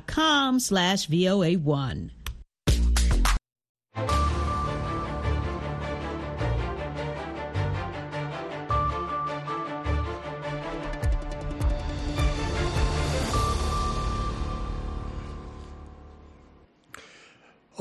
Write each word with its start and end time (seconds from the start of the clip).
facebook.com 0.00 0.60
slash 0.60 1.08
VOA1. 1.08 2.10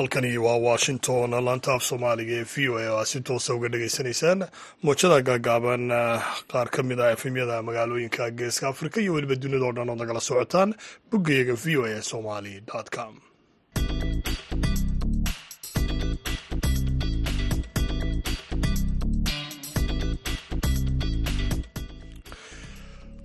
Halkani 0.03 0.37
waa 0.37 0.57
washington 0.69 1.29
laanta 1.45 1.73
af 1.73 1.83
soomaaliga 1.89 2.33
ee 2.39 2.43
v 2.53 2.69
o 2.69 2.77
a 2.77 2.89
oo 2.91 2.97
aad 2.99 3.05
si 3.11 3.19
toosa 3.21 3.53
uga 3.57 3.67
dhagaysanaysaan 3.73 4.39
moojada 4.83 5.19
gaagaaban 5.29 5.83
qaar 6.51 6.67
ka 6.75 6.83
mid 6.89 6.99
ah 7.05 7.11
efemyada 7.15 7.61
magaalooyinka 7.67 8.23
geeska 8.39 8.67
afrika 8.73 8.97
iyo 9.01 9.13
weliba 9.13 9.35
dunida 9.35 9.65
oo 9.65 9.71
dhan 9.77 9.89
oo 9.89 9.95
nagala 10.01 10.19
socotaan 10.29 10.69
boggayaga 11.11 11.55
v 11.63 11.77
o 11.77 11.83
a 11.85 12.01
somali 12.11 12.53
com 12.95 13.13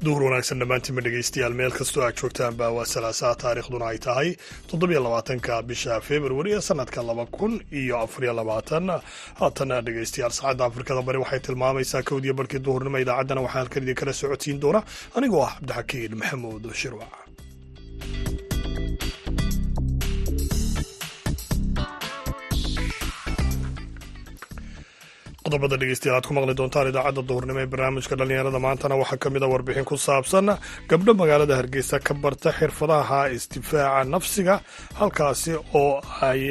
duhur 0.07 0.23
wanaagsan 0.27 0.61
dhammaantiinma 0.63 1.03
dhegaystayaal. 1.07 1.55
Meel 1.61 1.73
kastoo 1.79 2.03
aad 2.07 2.17
joogtaanba 2.21 2.67
waa 2.77 2.87
salaasaha 2.95 3.35
taariikhduna 3.43 3.87
ay 3.93 3.99
tahay 4.07 4.29
toddobiyo 4.71 5.01
labaatanka 5.07 5.55
bisha 5.71 6.01
februari 6.09 6.51
ee 6.57 6.61
sanadka 6.69 7.03
laba 7.09 7.25
kun 7.37 7.53
iyo 7.81 7.99
afariyo 8.05 8.33
labaatan. 8.41 8.87
Haatana 9.41 9.81
dhegaystayaal 9.87 10.33
saacadda 10.39 10.65
afrikada 10.71 11.03
bari 11.09 11.19
waxay 11.25 11.41
tilmaamaysaa 11.47 12.03
kowdiyo 12.11 12.35
barkii 12.41 12.63
duhurnimo 12.67 12.99
idaacaddana 13.05 13.41
waxaa 13.47 13.59
halkan 13.61 13.83
idinkala 13.87 14.13
socodsiin 14.21 14.61
doona 14.63 14.81
anigoo 15.17 15.43
ah 15.49 15.53
cabdixakiin 15.59 16.15
maxamuud 16.21 16.65
shirwac 16.83 17.13
qodobada 25.49 25.77
dhegeystayaal 25.81 26.17
aad 26.21 26.27
ku 26.29 26.35
maqli 26.37 26.55
doontaan 26.61 26.89
idaacadda 26.93 27.23
duhurnimo 27.29 27.61
ee 27.65 27.69
barnaamijka 27.73 28.15
dhallinyarada. 28.21 28.59
Maantana 28.67 28.95
waxaa 29.03 29.19
ka 29.23 29.29
mid 29.35 29.43
a 29.43 29.49
warbixin 29.53 29.87
ku 29.91 29.97
saabsan 30.07 30.47
gabdho 30.91 31.13
magaalada 31.21 31.55
hargeysa 31.61 31.97
ka 32.07 32.13
barta 32.25 32.51
xirfadaha 32.59 33.19
isdifaaca 33.37 34.05
nafsiga 34.15 34.55
halkaasi 35.01 35.53
oo 35.81 35.93
ay 36.31 36.43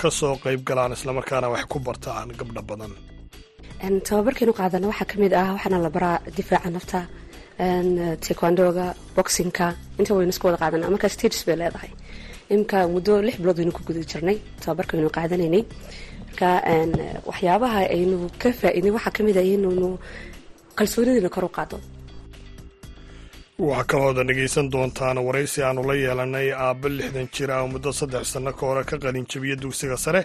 ka 0.00 0.08
soo 0.18 0.34
qayb 0.44 0.60
galaan 0.68 0.92
islamarkaana 0.98 1.48
wax 1.54 1.64
ku 1.72 1.78
bartaan 1.86 2.28
gabdho 2.40 2.62
badan. 2.70 2.92
Tababarkeenu 4.08 4.52
qaadana 4.60 4.86
waxaa 4.92 5.08
ka 5.10 5.16
mid 5.22 5.32
ah 5.42 5.48
waxaana 5.56 5.78
la 5.86 5.90
baraa 5.96 6.16
difaaca 6.36 6.68
nafta 6.76 6.98
tekwandoga 8.26 8.86
boxinka 9.16 9.66
inta 10.00 10.12
waynu 10.16 10.32
isku 10.34 10.44
wada 10.48 10.58
qaadana 10.62 10.90
markaa 10.94 11.10
stages 11.16 11.42
bay 11.46 11.56
leedahay. 11.62 11.90
Imika 12.52 12.78
muddo 12.94 13.12
lix 13.26 13.36
bilood 13.40 13.58
waynu 13.60 13.72
ku 13.76 13.82
guda 13.88 14.00
jirnay 14.10 14.36
tababarkaynu 14.62 15.10
qaadanaynay 15.18 15.62
marka 16.28 16.50
waxyaabaha 17.28 17.80
aynu 17.96 18.16
ka 18.38 18.48
faa-idnay 18.52 18.92
waxaa 18.96 19.10
ka 19.16 19.22
mid 19.26 19.36
ah 19.36 19.42
inaynu 19.54 19.98
kalsoonidayna 20.78 21.28
kor 21.34 21.44
u 21.44 21.48
qaado 21.56 21.76
waxaa 23.58 23.84
kalooda 23.90 24.22
dhegaysan 24.28 24.70
doontaan 24.72 25.18
waraysi 25.26 25.62
aanu 25.66 25.82
la 25.88 25.94
yeelanay 25.94 26.48
aabba 26.66 26.88
lixdan 26.88 27.26
jir 27.34 27.50
ah 27.50 27.62
oo 27.62 27.68
muddo 27.74 27.90
saddex 27.92 28.24
sanno 28.32 28.52
ka 28.58 28.66
hore 28.66 28.84
ka 28.90 28.96
qalinjabiya 29.04 29.56
dugsiga 29.62 29.96
sare. 29.98 30.20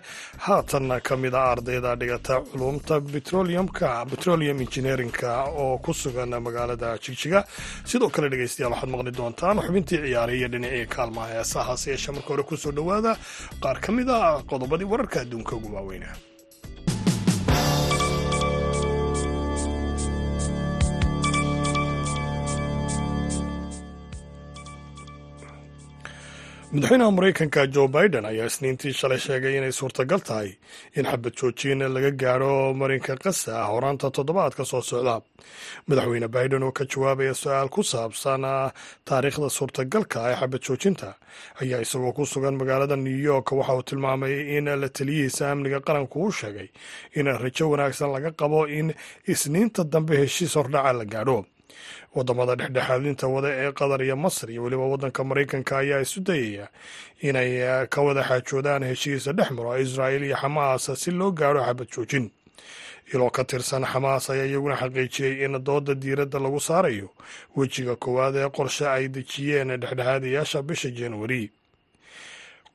Haatanna 0.45 0.99
ka 1.01 1.17
mid 1.17 1.33
ah 1.33 1.49
ardayda 1.53 1.95
dhigata 2.01 2.35
culumta 2.51 2.99
betroliumka 3.13 4.05
petroleum 4.11 4.61
engineerinka 4.65 5.29
oo 5.49 5.77
ku 5.81 5.91
sugan 5.93 6.29
magaalada 6.45 6.93
jigjiga. 7.03 7.41
Sidoo 7.89 8.09
kale 8.13 8.29
dhegaystayaal 8.29 8.71
waxaad 8.73 8.89
maqli 8.93 9.11
doontaan 9.17 9.57
xubintii 9.65 9.97
ciyaaray 10.05 10.37
iyo 10.37 10.47
dhinacii 10.53 10.85
kaalmaha 10.95 11.33
heesahaas 11.33 11.87
yeeshe 11.89 12.11
marka 12.13 12.29
hore 12.33 12.43
ku 12.45 12.55
soo 12.57 12.71
dhowaada. 12.71 13.17
Qaar 13.63 13.77
ka 13.81 13.89
mid 13.91 14.09
ah 14.09 14.43
qodobadii 14.45 14.85
wararka 14.93 15.21
adduunka 15.25 15.55
ugu 15.57 15.73
waaweyna 15.75 16.13
madaxweynaha 26.73 27.11
maraykanka 27.17 27.61
jo 27.75 27.83
biden 27.95 28.25
ayaa 28.25 28.45
isniintii 28.51 28.93
shalay 28.99 29.19
sheegay 29.25 29.57
inay 29.57 29.71
suurtagal 29.79 30.21
tahay 30.27 30.49
in 30.97 31.05
xabad 31.05 31.33
joojin 31.39 31.79
laga 31.95 32.11
gaadho 32.21 32.73
marinka 32.81 33.13
qasa 33.23 33.51
ah 33.61 33.67
horaanta 33.73 34.09
toddobaadka 34.15 34.65
soo 34.65 34.81
socda. 34.81 35.15
Madaxweyne 35.87 36.27
biden 36.35 36.63
oo 36.63 36.71
ka 36.71 36.83
jawaabaya 36.91 37.33
su'aal 37.41 37.69
ku 37.69 37.83
saabsan 37.83 38.41
taariikhda 39.05 39.49
suurtagalka 39.57 40.19
ee 40.31 40.35
xabad 40.41 40.61
joojinta 40.67 41.09
ayaa 41.61 41.81
isagoo 41.85 42.13
ku 42.17 42.25
sugan 42.25 42.55
magaalada 42.57 42.95
new 42.95 43.19
york 43.31 43.51
waxa 43.51 43.73
uu 43.77 43.83
tilmaamay 43.89 44.57
in 44.57 44.65
la 44.81 44.89
taliyihiisa 44.89 45.51
amniga 45.51 45.79
qaranku 45.87 46.25
uu 46.25 46.31
sheegay 46.31 46.67
in 47.19 47.25
rajo 47.43 47.69
wanaagsan 47.69 48.09
laga 48.15 48.31
qabo 48.31 48.65
in 48.67 48.93
isniinta 49.27 49.83
dambe 49.93 50.17
heshiis 50.21 50.55
hordhaca 50.57 50.93
la 50.93 51.05
gaadho 51.05 51.45
waddamada 52.15 52.55
dhexdhexaadinta 52.55 53.27
wada 53.27 53.49
ee 53.49 53.71
qatar 53.71 54.01
iyo 54.03 54.15
masr 54.15 54.49
iyo 54.51 54.63
weliba 54.63 54.85
wadanka 54.85 55.23
maraykanka 55.23 55.77
ayaa 55.77 56.01
isu 56.01 56.19
dayaya 56.21 56.67
inay 57.21 57.87
ka 57.89 58.01
wada 58.01 58.23
xaajoodaan 58.23 58.83
heshiisa 58.83 59.33
dhex 59.33 59.51
maro 59.51 59.77
israa'il 59.77 60.23
iyo 60.23 60.35
xamaas 60.37 60.91
si 61.01 61.11
loo 61.11 61.31
gaadho 61.31 61.61
xabad 61.65 61.87
joojin. 61.95 62.31
Iloo 63.13 63.29
ka 63.29 63.43
tirsan 63.43 63.83
xamaas 63.85 64.29
ayaa 64.29 64.45
iyaguna 64.47 64.75
xaqiijiyey 64.81 65.45
in 65.45 65.59
dooda 65.63 65.93
diiradda 65.95 66.39
lagu 66.39 66.59
saarayo 66.59 67.09
wejiga 67.55 67.95
koowaad 67.95 68.35
ee 68.35 68.49
qorshe 68.49 68.87
ay 68.87 69.07
dejiyeen 69.07 69.75
dhexdhexaadayaasha 69.81 70.61
bisha 70.63 70.89
januari 70.91 71.51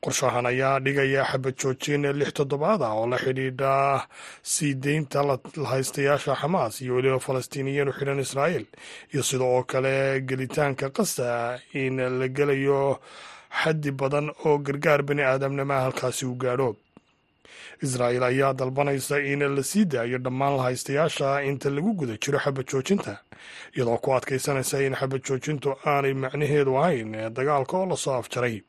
qorshahan 0.03 0.45
ayaa 0.51 0.79
dhigaya 0.79 1.23
xabad 1.31 1.55
joojin 1.61 2.03
lix 2.19 2.31
toddobaad 2.37 2.81
ah 2.87 2.93
oo 2.99 3.05
la 3.11 3.17
xidhiidha. 3.17 4.07
Sii 4.43 4.73
deynta 4.83 5.19
lahaystayaasha 5.63 6.35
xamaas 6.41 6.81
iyo 6.81 6.95
weliba 6.95 7.19
falastiiniyiin 7.19 7.89
u 7.91 7.93
xidhan 7.97 8.19
israa'iil. 8.25 8.65
Iyo 9.13 9.23
sida 9.23 9.43
oo 9.43 9.63
kale 9.63 10.21
gelitaanka 10.27 10.89
qasa 10.97 11.59
in 11.73 11.97
la 12.19 12.27
gelayo 12.27 12.99
xaddi 13.61 13.91
badan 13.91 14.27
oo 14.45 14.57
gargaar 14.65 15.01
bani 15.03 15.23
aadamnima 15.23 15.81
halkaasi 15.85 16.25
u 16.25 16.35
gaadho. 16.35 16.75
Israa'iil 17.83 18.23
ayaa 18.23 18.53
dalbanaysa 18.53 19.19
in 19.31 19.39
la 19.55 19.63
sii 19.63 19.85
daayo 19.85 20.17
dhammaan 20.19 20.57
lahaystayaasha 20.57 21.41
inta 21.49 21.69
lagu 21.69 21.93
guda 21.99 22.15
jiro 22.23 22.39
xabad 22.39 22.65
joojinta 22.71 23.13
iyadoo 23.75 23.97
ku 24.03 24.11
adkaysanaysa 24.13 24.81
in 24.87 24.95
xabad 24.99 25.21
joojintu 25.27 25.69
aanay 25.85 26.13
macnaheedu 26.13 26.75
ahayn 26.77 27.11
dagaalka 27.35 27.77
oo 27.77 27.85
la 27.85 27.95
soo 27.95 28.13
afjaray 28.19 28.61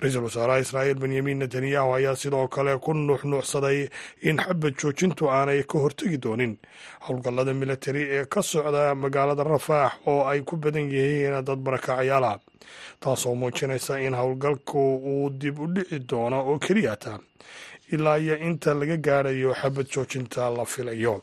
ra'iisul 0.00 0.24
wasaaraha 0.28 0.58
israa'iil 0.64 0.98
benyamin 1.02 1.38
netanyahu 1.42 1.94
ayaa 1.98 2.16
sidoo 2.16 2.48
kale 2.48 2.78
ku 2.78 2.94
nuuxnuuxsaday 2.94 3.88
in 4.28 4.36
xabad 4.44 4.74
joojintu 4.80 5.30
aanay 5.30 5.62
ka 5.62 5.78
hortegi 5.78 6.18
doonin 6.18 6.56
howlgallada 7.08 7.54
militari 7.54 8.02
ee 8.16 8.24
ka 8.24 8.42
socda 8.42 8.94
magaalada 8.94 9.44
rafaax 9.44 9.92
oo 10.06 10.24
ay 10.30 10.40
ku 10.42 10.56
badan 10.56 10.90
yihiin 10.90 11.44
dad 11.44 11.58
barakacyaala 11.66 12.38
taasoo 13.00 13.34
muujinaysa 13.34 14.00
in 14.00 14.14
howlgalku 14.14 14.78
uu 15.12 15.30
dib 15.30 15.58
u 15.58 15.66
dhici 15.74 15.98
doono 16.10 16.38
oo 16.50 16.58
keliyata 16.58 17.18
ilaa 17.92 18.16
iyo 18.18 18.36
inta 18.38 18.74
laga 18.74 18.96
gaadhayo 18.96 19.54
xabad 19.60 19.86
joojinta 19.94 20.50
la 20.50 20.64
filayo 20.64 21.22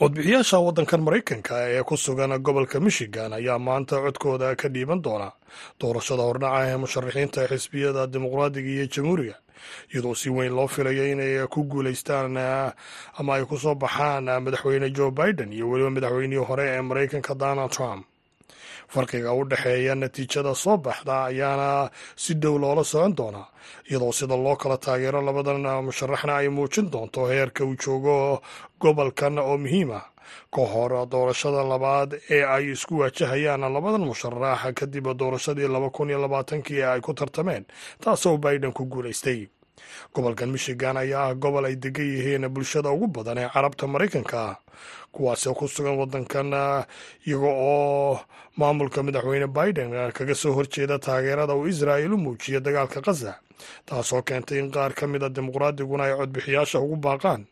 codbixiyaasha 0.00 0.58
waddankan 0.64 1.00
maraykanka 1.06 1.54
ee 1.68 1.82
ku 1.88 1.96
sugan 1.96 2.32
gobolka 2.46 2.80
michigan 2.80 3.32
ayaa 3.38 3.58
maanta 3.58 3.96
codkooda 4.04 4.56
ka 4.56 4.68
dhiiban 4.74 5.02
doona. 5.04 5.28
Doorashada 5.80 6.22
hordhaca 6.28 6.64
ee 6.72 6.76
musharaxiinta 6.82 7.44
xisbiyada 7.50 8.06
dimuqraadiga 8.12 8.70
iyo 8.76 8.86
jamhuuriga 8.94 9.36
iyadoo 9.92 10.14
si 10.16 10.30
weyn 10.30 10.56
loo 10.56 10.66
filayo 10.74 11.04
inay 11.12 11.44
ku 11.52 11.64
guulaystaan 11.68 12.32
ama 13.18 13.30
ay 13.36 13.44
ku 13.44 13.56
soo 13.60 13.74
baxaan 13.74 14.24
madaxweyne 14.44 14.88
joe 14.96 15.10
biden 15.12 15.52
iyo 15.52 15.68
weliba 15.70 15.90
madaxweynihii 15.90 16.44
hore 16.48 16.64
ee 16.64 16.80
maraykanka 16.80 17.34
donald 17.34 17.70
trump 17.70 18.06
farqiga 18.94 19.32
u 19.32 19.42
dhexeeya 19.50 19.94
natiijada 19.94 20.54
soo 20.54 20.76
baxda 20.76 21.14
ayaana 21.30 21.90
si 22.22 22.32
dhow 22.42 22.54
loola 22.62 22.84
socon 22.84 23.14
doonaa 23.18 23.48
iyadoo 23.90 24.12
sida 24.18 24.36
loo 24.44 24.56
kala 24.56 24.76
taageero 24.84 25.20
labadan 25.28 25.62
musharaxna 25.88 26.32
ay 26.40 26.48
muujin 26.48 26.86
doonto 26.92 27.20
heerka 27.32 27.64
uu 27.64 27.76
joogo 27.82 28.16
gobolkan 28.80 29.38
oo 29.38 29.56
muhiim 29.64 29.90
ah 30.00 30.06
ka 30.54 30.62
hor 30.72 30.92
doorashada 31.12 31.62
labaad 31.72 32.10
ee 32.30 32.42
ay 32.54 32.64
isku 32.74 32.94
waajahayaan 33.00 33.64
labadan 33.76 34.04
musharax 34.10 34.60
kadib 34.78 35.06
doorashadii 35.20 35.68
laba 35.74 35.90
kun 35.90 36.08
iyo 36.10 36.18
labaatankii 36.24 36.80
ee 36.82 36.88
ay 36.94 37.00
ku 37.00 37.12
tartameen 37.14 37.64
taasoo 38.02 38.36
biden 38.44 38.72
ku 38.72 38.84
guulaystay 38.92 39.40
gobolkan 40.14 40.50
michigan 40.54 40.96
ayaa 40.96 41.30
ah 41.30 41.34
gobol 41.34 41.64
ay 41.66 41.76
degan 41.76 42.06
yihiin 42.06 42.48
bulshada 42.54 42.90
ugu 42.90 43.06
badan 43.06 43.38
ee 43.38 43.48
carabta 43.54 43.86
maraykanka 43.86 44.56
kuwaasoo 45.14 45.54
ku 45.54 45.68
sugan 45.68 45.96
wadankan 46.00 46.50
iyaga 47.26 47.50
oo 47.50 48.18
maamulka 48.58 49.02
madaxweyne 49.06 49.46
biden 49.46 49.90
kaga 50.12 50.34
soo 50.34 50.52
horjeeda 50.58 50.98
taageerada 50.98 51.54
uu 51.54 51.66
israa'il 51.72 52.12
u 52.12 52.18
muujiyo 52.18 52.60
dagaalka 52.60 53.00
khaza 53.06 53.32
taasoo 53.86 54.22
keentay 54.26 54.58
in 54.58 54.70
qaar 54.74 54.92
ka 54.98 55.06
mid 55.06 55.22
a 55.22 55.28
dimuqraadiguna 55.28 56.04
ay 56.10 56.14
codbixiyaasha 56.18 56.78
ugu 56.80 56.96
baaqaan 56.96 57.42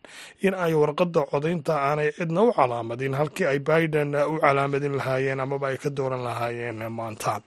in 0.47 0.55
ay 0.55 0.73
warqadda 0.75 1.23
codaynta 1.31 1.75
aanay 1.89 2.11
cidna 2.19 2.43
u 2.43 2.53
calaamadin 2.59 3.15
halkii 3.15 3.47
ay 3.47 3.59
biden 3.59 4.15
u 4.17 4.35
calaamadin 4.43 4.97
lahaayeen 4.99 5.41
amaba 5.41 5.69
ay 5.71 5.77
ka 5.79 5.91
dooran 5.99 6.23
lahaayeen 6.29 6.81
maanta 6.99 7.39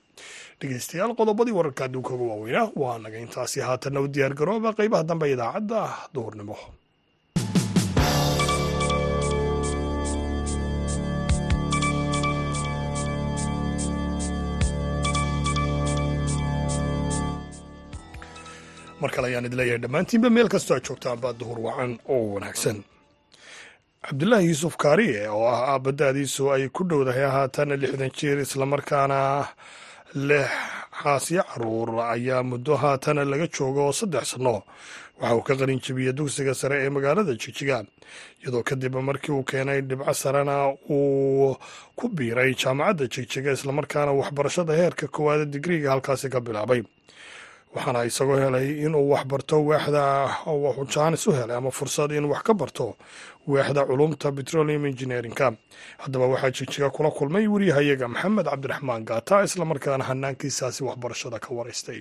dhegeystayaal 0.62 1.14
qodobadii 1.20 1.56
wararka 1.60 1.82
adduunka 1.88 2.12
ugu 2.16 2.26
waaweynaa 2.32 2.68
waa 2.82 2.98
naga 3.04 3.24
intaasi 3.26 3.60
haatanna 3.68 4.04
u 4.06 4.12
diyaar 4.16 4.34
garooba 4.42 4.76
qeybaha 4.80 5.08
dambe 5.10 5.26
idaacadda 5.36 5.80
duhurnimo. 6.16 6.58
Mar 19.02 19.10
kale 19.12 19.28
ayaan 19.28 19.46
idin 19.48 19.58
leeyahay 19.60 19.82
dhammaantiinba 19.84 20.30
meel 20.36 20.50
kastoo 20.54 20.76
aad 20.78 20.86
joogtaan 20.88 21.20
duhur 21.40 21.60
wacan 21.66 21.92
oo 22.14 22.22
wanaagsan. 22.36 22.78
Cabdulaahi 24.06 24.48
yuusuf 24.52 24.76
kaariye 24.84 25.22
oo 25.30 25.46
ah 25.54 25.62
aabadaadiisu 25.74 26.44
ay 26.54 26.64
ku 26.76 26.84
dhowdahay 26.90 27.26
haatan 27.38 27.70
lixdan 27.82 28.12
jir 28.20 28.38
islamarkaana 28.46 29.20
lix 30.16 30.50
xaasyo 31.02 31.44
carruur 31.50 31.90
ayaa 32.14 32.44
muddo 32.44 32.76
haatan 32.84 33.18
laga 33.32 33.48
joogo 33.56 33.92
saddex 34.00 34.26
sanno 34.36 34.64
waxa 35.22 35.36
uu 35.36 35.42
ka 35.48 35.54
qalin 35.60 35.80
jebiyey 35.86 36.14
dugsiga 36.14 36.54
sare 36.54 36.76
ee 36.86 36.90
magaalada 36.90 37.34
jijiga 37.42 37.78
iyadoo 38.42 38.64
kadib 38.70 38.96
markii 39.10 39.32
uu 39.32 39.44
keenay 39.44 39.82
dhibco 39.82 40.14
sarena 40.14 40.56
uu 40.90 41.56
ku 41.96 42.06
biiray 42.10 42.52
jaamacadda 42.62 43.06
jigjiga 43.14 43.52
islamarkaana 43.58 44.12
waxbarashada 44.20 44.74
heerka 44.80 45.08
koowaada 45.08 45.46
digriga 45.46 45.90
halkaasi 45.94 46.30
ka 46.34 46.40
bilaabay 46.42 46.82
waxaana 47.76 48.06
isagoo 48.10 48.38
helay 48.44 48.68
inuu 48.86 49.06
wax 49.14 49.24
barto 49.32 49.56
waaxda 49.70 50.04
jaanis 50.94 51.28
u 51.28 51.32
helay 51.38 51.58
ama 51.58 51.72
fursad 51.72 52.12
inuu 52.12 52.32
wax 52.34 52.44
ka 52.48 52.54
barto 52.54 52.86
waaxda 53.48 53.82
culumta 53.90 54.28
petroleum 54.38 54.86
engineerinka 54.92 55.48
haddaba 56.04 56.26
waxaa 56.34 56.52
jijiga 56.58 56.90
kula 56.96 57.10
kulmay 57.18 57.46
wariyahayaga 57.54 58.08
maxamed 58.14 58.46
cabdiraxmaan 58.52 59.04
gaata 59.10 59.44
islamarkaana 59.48 60.04
hanaankiisaasi 60.10 60.82
waxbarashada 60.88 61.40
ka 61.40 61.50
waraystay 61.58 62.00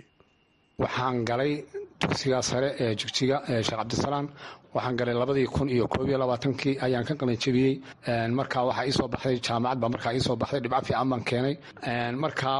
waxaan 0.82 1.24
galay 1.28 1.52
dugsiga 2.00 2.42
sare 2.42 2.68
ee 2.84 2.94
jigjiga 3.00 3.36
ee 3.52 3.62
sheekh 3.62 3.78
cabdisalaan 3.80 4.26
waxaan 4.74 4.96
galay 4.98 5.14
labadii 5.22 5.46
kun 5.54 5.68
iyo 5.68 5.86
koob 5.92 6.08
iyo 6.08 6.18
labaatankii 6.22 6.74
ayaan 6.84 7.04
ka 7.08 7.14
qalin 7.20 7.38
jebiyey 7.44 7.74
markaa 8.38 8.64
waxaa 8.68 8.84
iisoo 8.88 9.08
baxday 9.12 9.38
jaamacad 9.46 9.78
baa 9.82 9.88
markaa 9.94 10.12
iisoo 10.16 10.36
baxday 10.36 10.60
dhibco 10.64 10.80
fiican 10.86 11.08
baan 11.10 11.22
keenay. 11.28 11.54
Markaa 12.22 12.58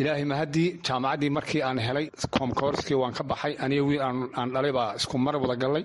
ilaahay 0.00 0.24
mahaddii 0.32 0.68
jaamacaddii 0.86 1.30
markii 1.36 1.62
aan 1.68 1.78
helay 1.86 2.06
comcourskii 2.38 2.94
waan 3.02 3.12
ka 3.18 3.24
baxay 3.30 3.54
aniga 3.64 3.82
wiil 3.88 4.02
aan 4.40 4.48
dhalay 4.54 4.72
baa 4.78 4.94
isku 4.98 5.18
mar 5.18 5.34
wada 5.42 5.56
gallay 5.62 5.84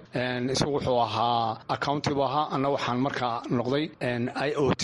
isagu 0.54 0.72
wuxuu 0.78 1.00
ahaa 1.08 1.58
accounti 1.76 2.14
buu 2.18 2.24
ahaa 2.30 2.46
anna 2.56 2.70
waxaan 2.76 3.00
markaa 3.06 3.36
noqday 3.58 3.86
i 4.48 4.52
o 4.64 4.68
t. 4.82 4.84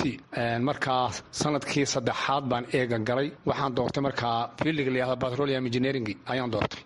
Markaa 0.68 1.04
sannadkii 1.42 1.86
saddexaad 1.94 2.44
baan 2.52 2.66
eega 2.78 2.98
galay. 3.10 3.28
Waxaan 3.50 3.76
doortay 3.78 4.02
markaa 4.08 4.38
fiildiga 4.60 4.92
layihahda 4.94 5.18
petroleum 5.24 5.66
engineering 5.70 6.08
ayaan 6.32 6.50
doortay. 6.54 6.82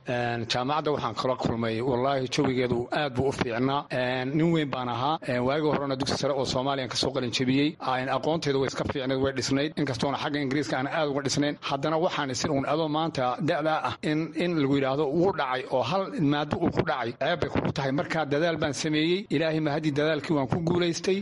Jaamacadda 0.52 0.90
waxaan 0.96 1.16
kala 1.22 1.36
kulmay 1.44 1.76
wallaahi 1.90 2.28
jawigeedu 2.36 2.80
aad 3.00 3.12
buu 3.16 3.28
u 3.30 3.32
fiicnaa 3.40 3.82
nin 3.94 4.52
weyn 4.54 4.70
baan 4.70 4.90
ahaa. 4.90 5.18
Waagii 5.48 5.72
horena 5.74 5.96
dugsi 5.96 6.18
sare 6.18 6.34
oo 6.34 6.46
soomaaliyan 6.46 6.90
ka 6.90 6.96
soo 6.96 7.12
qalin 7.12 7.32
jebiyey. 7.32 7.76
Aqoonteedu 8.18 8.60
way 8.62 8.68
iska 8.68 8.84
fiicnayd 8.92 9.20
way 9.22 9.32
dhisnayd 9.34 9.72
inkastoona 9.78 10.18
xagga 10.18 10.40
ingiriiska 10.42 10.78
aan 10.78 10.88
aad 10.88 11.10
uga 11.10 11.22
dhisnayn 11.28 11.58
haddana 11.70 11.98
waxaan 12.06 12.30
isin 12.32 12.52
uun 12.52 12.66
adoo 12.66 12.88
maanta 12.88 13.38
da'daa 13.50 13.80
ah 13.90 13.96
in 14.04 14.54
lagu 14.64 14.76
yidhaahdo 14.78 15.06
wuu 15.20 15.32
dhacay 15.40 15.64
oo 15.72 15.82
hal 15.84 16.04
maado 16.22 16.58
uu 16.58 16.72
ku 16.72 16.82
dhacay. 16.90 17.14
Ceeb 17.20 17.40
bay 17.42 17.50
kugu 17.50 17.72
tahay. 17.72 17.92
Markaa 17.92 18.26
dadaal 18.26 18.58
baan 18.58 18.74
sameeyey. 18.74 19.26
Ilaahay 19.30 19.60
mahadii 19.60 19.92
dadaalkii 20.00 20.34
waan 20.38 20.48
ku 20.48 20.60
guulaystay. 20.68 21.18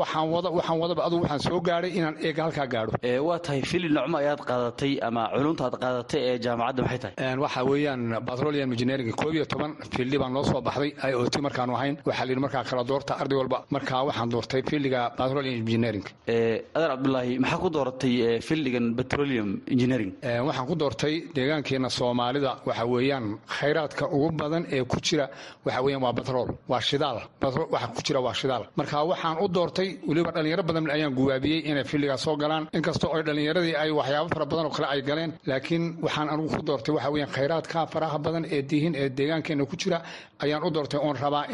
Waxaan 0.00 0.28
wada 0.34 0.50
waxaan 0.50 0.78
wadaba 0.82 1.02
adugu 1.06 1.22
waxaan 1.24 1.40
soo 1.40 1.60
gaadhay 1.60 1.90
inaan 1.98 2.16
eega 2.26 2.42
halkaa 2.46 2.66
gaadho. 2.66 2.92
Waa 3.28 3.38
tahay 3.38 3.62
fili 3.62 3.88
nocmo 3.88 4.16
ayaad 4.18 4.40
qaadatay 4.48 4.98
ama 5.02 5.22
culunta 5.34 5.64
aad 5.68 5.76
qaadatay 5.82 6.20
ee 6.30 6.38
jaamacadda 6.44 6.82
maxay 6.82 6.98
tahay? 7.04 7.36
Waxa 7.44 7.64
weeyaan 7.70 8.02
petroleum 8.26 8.72
engineering 8.72 9.12
koob 9.20 9.34
iyo 9.34 9.44
toban 9.44 9.72
fiildi 9.94 10.18
baan 10.18 10.32
noo 10.32 10.44
soo 10.44 10.60
baxday. 10.60 10.90
I 11.10 11.12
o 11.14 11.24
t 11.28 11.40
markaanu 11.46 11.74
ahayn 11.78 11.96
waxaa 12.08 12.24
la 12.26 12.30
yidhi 12.32 12.42
markaa 12.46 12.64
kala 12.70 12.84
doorta 12.90 13.12
arday 13.22 13.36
walba. 13.40 13.58
Markaa 13.74 14.02
waxaan 14.08 14.28
doortay 14.34 14.62
fiildiga 14.70 15.00
petroleum 15.18 15.58
engineering. 15.66 16.04
Adeer 16.28 16.90
cabdulaahi 16.92 17.32
maxaa 17.42 17.58
ku 17.64 17.68
dooratay 17.76 18.14
fiildigan 18.48 18.86
petroleum 18.98 19.48
engineering? 19.72 20.12
Waxaan 20.48 20.66
ku 20.70 20.74
doortay 20.82 21.14
deegaankeena 21.36 21.88
soomaalida. 21.98 22.52
Waxa 22.68 22.84
weeyaan 22.92 23.26
khayraadka 23.56 24.04
ugu 24.16 24.28
badan 24.40 24.62
ee 24.76 24.82
ku 24.92 24.96
jira 25.06 25.26
waxa 25.66 25.80
weeyaan 25.84 26.02
waa 26.06 26.12
batrool 26.18 26.48
waa 26.70 26.80
shidaal. 26.88 27.18
Waxa 27.42 27.88
ku 27.96 28.00
jira 28.06 28.20
waa 28.26 28.34
shidaal. 28.40 28.64
Marka 28.78 29.04
waxaan 29.10 29.36
u 29.44 29.48
doortay 29.56 29.88
weliba 30.08 30.30
dhalinyaro 30.36 30.62
badan 30.68 30.90
ayaan 30.96 31.12
guwaabiyey 31.18 31.60
inay 31.70 31.84
filligaas 31.90 32.22
soo 32.26 32.36
galaan. 32.42 32.64
Inkastoo 32.78 33.10
ay 33.16 33.22
dhalinyaradii 33.28 33.74
ay 33.82 33.90
waxyaabo 33.98 34.28
fara 34.34 34.46
badan 34.52 34.66
oo 34.66 34.70
kale 34.76 34.86
ay 34.94 35.00
galeen 35.08 35.32
laakiin 35.50 35.84
waxaan 36.04 36.28
anigu 36.32 36.48
ku 36.56 36.62
doortay 36.68 36.92
waxa 36.96 37.10
weeyaan 37.14 37.32
khayraadka 37.36 37.78
faraha 37.92 38.18
badan 38.26 38.44
ee 38.54 38.62
dihin 38.70 38.94
ee 39.02 39.08
deegaankeena 39.18 39.64
ku 39.70 39.76
jira 39.82 39.98
ayaan 40.44 40.62
u 40.66 40.70
doortay 40.76 41.00
oon 41.06 41.16
rabaa 41.24 41.44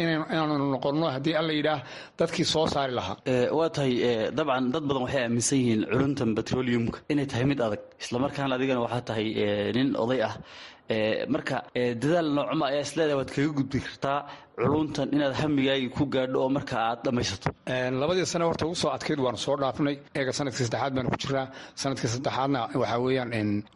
inaanu 0.46 0.67
noqonno 0.76 1.06
haddii 1.17 1.35
alla 1.41 1.52
yidhaah 1.58 1.81
dadkii 2.20 2.46
soo 2.55 2.67
saari 2.75 2.93
lahaa. 2.99 3.17
Waa 3.58 3.69
tahay 3.76 3.93
dabcan 4.38 4.64
dad 4.75 4.85
badan 4.88 5.02
waxay 5.06 5.23
aaminsan 5.26 5.58
yihiin 5.62 5.82
culuntan 5.93 6.31
petroleumka. 6.38 6.99
Inay 7.12 7.26
tahay 7.32 7.44
mid 7.50 7.61
adag. 7.67 7.82
Islamarkaana 8.05 8.55
adigana 8.58 8.81
waxaa 8.87 9.05
tahay 9.11 9.26
nin 9.76 9.88
oday 10.05 10.20
ah 10.29 10.35
marka 11.35 11.57
dadaal 12.03 12.29
noocma 12.37 12.65
ayaa 12.71 12.85
isleedahay 12.87 13.17
waad 13.21 13.31
kaga 13.37 13.51
gudbi 13.59 13.79
kartaa 13.87 14.19
culuntan 14.57 15.09
inaad 15.17 15.35
hamigaagi 15.41 15.89
ku 15.97 16.05
gaadho 16.15 16.39
oo 16.45 16.49
marka 16.57 16.77
aad 16.89 16.99
dhammaysato 17.07 17.51
labadii 18.01 18.27
sane 18.33 18.45
horta 18.49 18.67
ugu 18.67 18.77
soo 18.83 18.91
adkayd 18.97 19.19
waanu 19.27 19.39
soo 19.45 19.57
dhaafnay. 19.63 19.97
Eega 20.19 20.33
sannadkii 20.39 20.65
saddexaad 20.67 20.93
baanu 20.97 21.09
ku 21.11 21.17
jiraa. 21.23 21.47
Sanadkii 21.83 22.09
saddexaadna 22.15 22.61
waxaa 22.83 22.99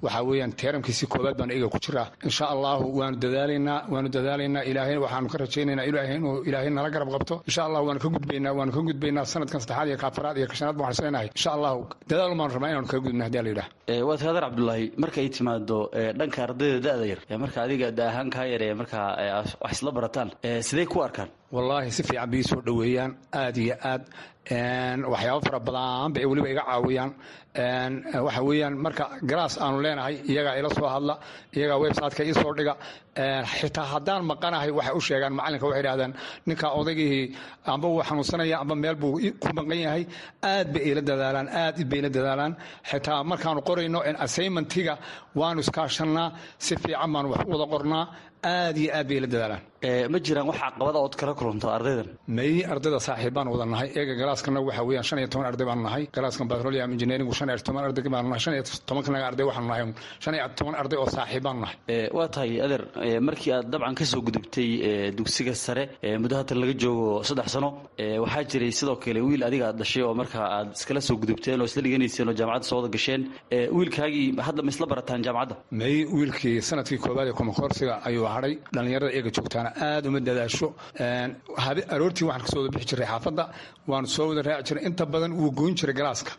waxaa 0.05 0.23
weeyaan 0.29 0.53
teeramkiisii 0.61 1.09
koowaad 1.13 1.37
baanu 1.41 1.53
eega 1.57 1.69
ku 1.75 1.79
jiraa. 1.87 2.07
Insha 2.29 2.45
allahu 2.55 2.85
waanu 3.01 3.17
dadaalaynaa 3.25 3.79
waanu 3.93 4.09
dadaalaynaa 4.17 4.63
ilaahay 4.71 4.97
waxaanu 5.05 5.29
ka 5.33 5.39
rajaynaynaa 5.45 5.87
ilaahay 5.91 6.17
inuu 6.21 6.37
ilaahay 6.49 6.71
nala 6.71 6.91
garab 6.95 7.11
qabto. 7.15 7.35
Insha 7.49 7.63
allahu 7.69 7.85
waanu 7.89 8.01
ka 8.05 8.09
gudbaynaa 8.17 8.53
waanu 8.59 8.73
ka 8.77 8.81
gudbaynaa 8.89 9.25
sanadkan 9.33 9.61
saddexaad 9.65 9.89
iyo 9.91 9.99
kaafaraad 10.05 10.37
iyo 10.41 10.47
kashanaad 10.53 10.77
baan 10.79 10.89
waxsanahay 10.91 11.29
insha 11.37 11.51
allahu 11.57 11.81
dadaal 12.11 12.35
baanu 12.39 12.53
rabnaa 12.55 12.71
inaanu 12.73 12.89
kaga 12.93 13.03
gudbna 13.07 13.25
haddii 13.27 13.43
la 13.47 13.51
yidhaah 13.53 13.69
waa 14.09 14.17
tahay 14.21 14.31
adeer 14.31 14.45
cabdulaahi 14.47 14.85
markay 15.03 15.27
timaado 15.37 15.79
dhanka 16.21 16.39
ardayda 16.47 16.79
da-da 16.99 17.07
yar 17.13 17.21
marka 17.45 17.59
adiga 17.67 17.89
da 17.99 18.05
ahaan 18.11 18.29
kaa 18.37 18.47
yar 18.53 18.63
ee 18.69 18.75
markaa 18.81 19.07
wax 19.41 19.49
isla 19.75 19.91
barataan 19.99 20.29
sidee 20.69 20.87
ku 20.93 20.99
arkaan 21.09 21.31
wallaahi 21.55 21.91
si 21.97 22.03
fiican 22.09 22.31
bay 22.33 22.43
soo 22.43 22.61
dhoweeyaan 22.67 23.13
aad 23.33 23.57
iyo 23.57 23.75
aad. 23.93 24.03
Waxyaabo 25.13 25.41
fara 25.47 25.61
badan 25.67 26.13
bay 26.15 26.25
weliba 26.31 26.49
iga 26.53 26.63
caawiyaan. 26.69 27.11
Waxa 28.27 28.43
weeyaan 28.49 28.75
marka 28.85 29.05
galaas 29.31 29.55
aanu 29.65 29.79
leenahay 29.85 30.15
iyagaa 30.31 30.57
ila 30.61 30.69
soo 30.79 30.89
hadla 30.95 31.15
iyagaa 31.57 31.79
websiteka 31.83 32.23
ii 32.29 32.35
soo 32.41 32.53
dhiga. 32.59 32.75
Xitaa 33.59 33.87
haddaan 33.93 34.23
maqanahay 34.31 34.71
waxay 34.79 34.95
u 34.97 35.01
sheegaan 35.07 35.33
macallinka 35.39 35.67
waxay 35.69 35.83
idhahdaan 35.85 36.13
ninka 36.49 36.67
odaygii 36.81 37.37
amba 37.73 37.87
wuu 37.93 38.03
xanuunsanaya 38.09 38.57
amba 38.63 38.75
meel 38.83 38.97
buu 39.03 39.15
ku 39.43 39.49
maqan 39.59 39.79
yahay 39.87 40.05
aad 40.53 40.67
bay 40.75 40.83
ila 40.91 41.01
dadaalaan 41.09 41.49
aad 41.63 41.77
bay 41.91 42.01
dadaalaan. 42.07 42.53
Xitaa 42.91 43.25
markaanu 43.31 43.61
qorayno 43.69 44.01
assignmentiga 44.25 44.95
waanu 45.41 45.61
iskaashannaa 45.65 46.29
si 46.65 46.75
fiican 46.83 47.11
baanu 47.15 47.29
wax 47.35 47.43
u 47.47 47.53
wada 47.53 47.67
qornaa 47.75 48.05
aad 48.45 48.77
iyo 48.79 48.91
aad 48.95 49.07
bay 49.09 49.17
ila 49.19 49.27
dadaalaan. 49.27 49.63
Ma 50.13 50.19
jiraan 50.27 50.47
wax 50.51 50.59
caqabada 50.59 50.99
ood 51.05 51.15
kala 51.21 51.33
kulanto 51.39 51.69
ardaydan? 51.77 52.09
May 52.27 52.65
ardayda 52.73 52.99
saaxiib 53.07 53.33
baan 53.37 53.49
wada 53.53 53.65
nahay. 53.73 53.89
Eega 53.99 54.15
galaaskana 54.21 54.61
waxa 54.69 54.83
weeyaan 54.89 55.05
shan 55.09 55.19
iyo 55.21 55.29
toban 55.33 55.47
arday 55.51 55.67
baanu 55.71 55.83
nahay. 55.87 56.05
Galaaskan 56.17 56.49
petroleum 56.51 56.91
engineering 56.95 57.31
shan 57.39 57.49
iyo 57.49 57.59
toban 57.69 57.85
arday 57.87 58.03
baanu 58.15 58.29
nahay. 58.31 58.41
Shan 58.45 58.55
iyo 58.57 58.65
tobankanaga 58.89 59.27
arday 59.31 59.45
waxaanu 59.49 59.69
nahay. 59.71 59.83
Shan 60.23 60.35
iyo 60.35 60.47
toban 60.59 60.75
arday 60.81 60.99
oo 61.03 61.07
saaxiib 61.17 61.43
baanu 61.47 61.61
nahay 61.65 61.77
waa 62.17 62.29
tahay 62.35 62.53
adeer 62.65 62.83
markii 63.29 63.53
aad 63.57 63.67
dabcan 63.73 63.95
ka 63.99 64.05
soo 64.13 64.21
gudubtay 64.27 64.69
dugsiga 65.19 65.55
sare 65.55 65.85
muddo 66.23 66.35
hatan 66.41 66.59
laga 66.63 66.75
joogo 66.83 67.23
saddex 67.29 67.49
sano 67.55 67.69
waxaa 68.25 68.45
jiray 68.51 68.73
sidoo 68.79 68.97
kale 69.03 69.21
wiil 69.27 69.43
adiga 69.49 69.65
aad 69.71 69.79
dhashay 69.83 70.03
oo 70.03 70.15
markaa 70.21 70.47
aad 70.57 70.69
iskala 70.79 71.01
soo 71.09 71.17
gudubteen 71.23 71.61
oo 71.63 71.67
isla 71.71 71.83
dhiganayseen 71.87 72.29
oo 72.31 72.35
jaamacadda 72.41 72.67
soo 72.71 72.77
wada 72.81 72.89
gasheen. 72.97 73.23
Wiilkaagii 73.79 74.27
hadda 74.47 74.61
ma 74.67 74.71
isla 74.75 74.87
barataan 74.93 75.21
jaamacadda? 75.27 75.55
May 75.81 75.97
wiilkii 76.17 76.57
sannadkii 76.69 76.99
koowaad 77.05 77.29
ee 77.31 77.37
komakoorsiga 77.41 77.95
ayuu 78.09 78.27
hadhay 78.37 78.55
dhallinyarada 78.75 79.11
eega 79.19 79.31
joogtaana 79.37 79.71
aad 79.89 80.05
uma 80.11 80.21
dadaasho. 80.29 80.69
Aroortii 81.95 82.25
waxaan 82.31 82.43
ka 82.45 82.49
soo 82.53 82.61
wada 82.63 82.71
bixi 82.77 82.89
jiray 82.93 83.07
xaafadda 83.13 83.45
waanu 83.91 84.09
soo 84.17 84.27
wada 84.31 84.43
raaci 84.49 84.69
jiray. 84.69 84.85
Inta 84.89 85.05
badan 85.15 85.33
wuu 85.41 85.51
goyn 85.61 85.75
jiray 85.81 85.95
galaaska 86.01 86.33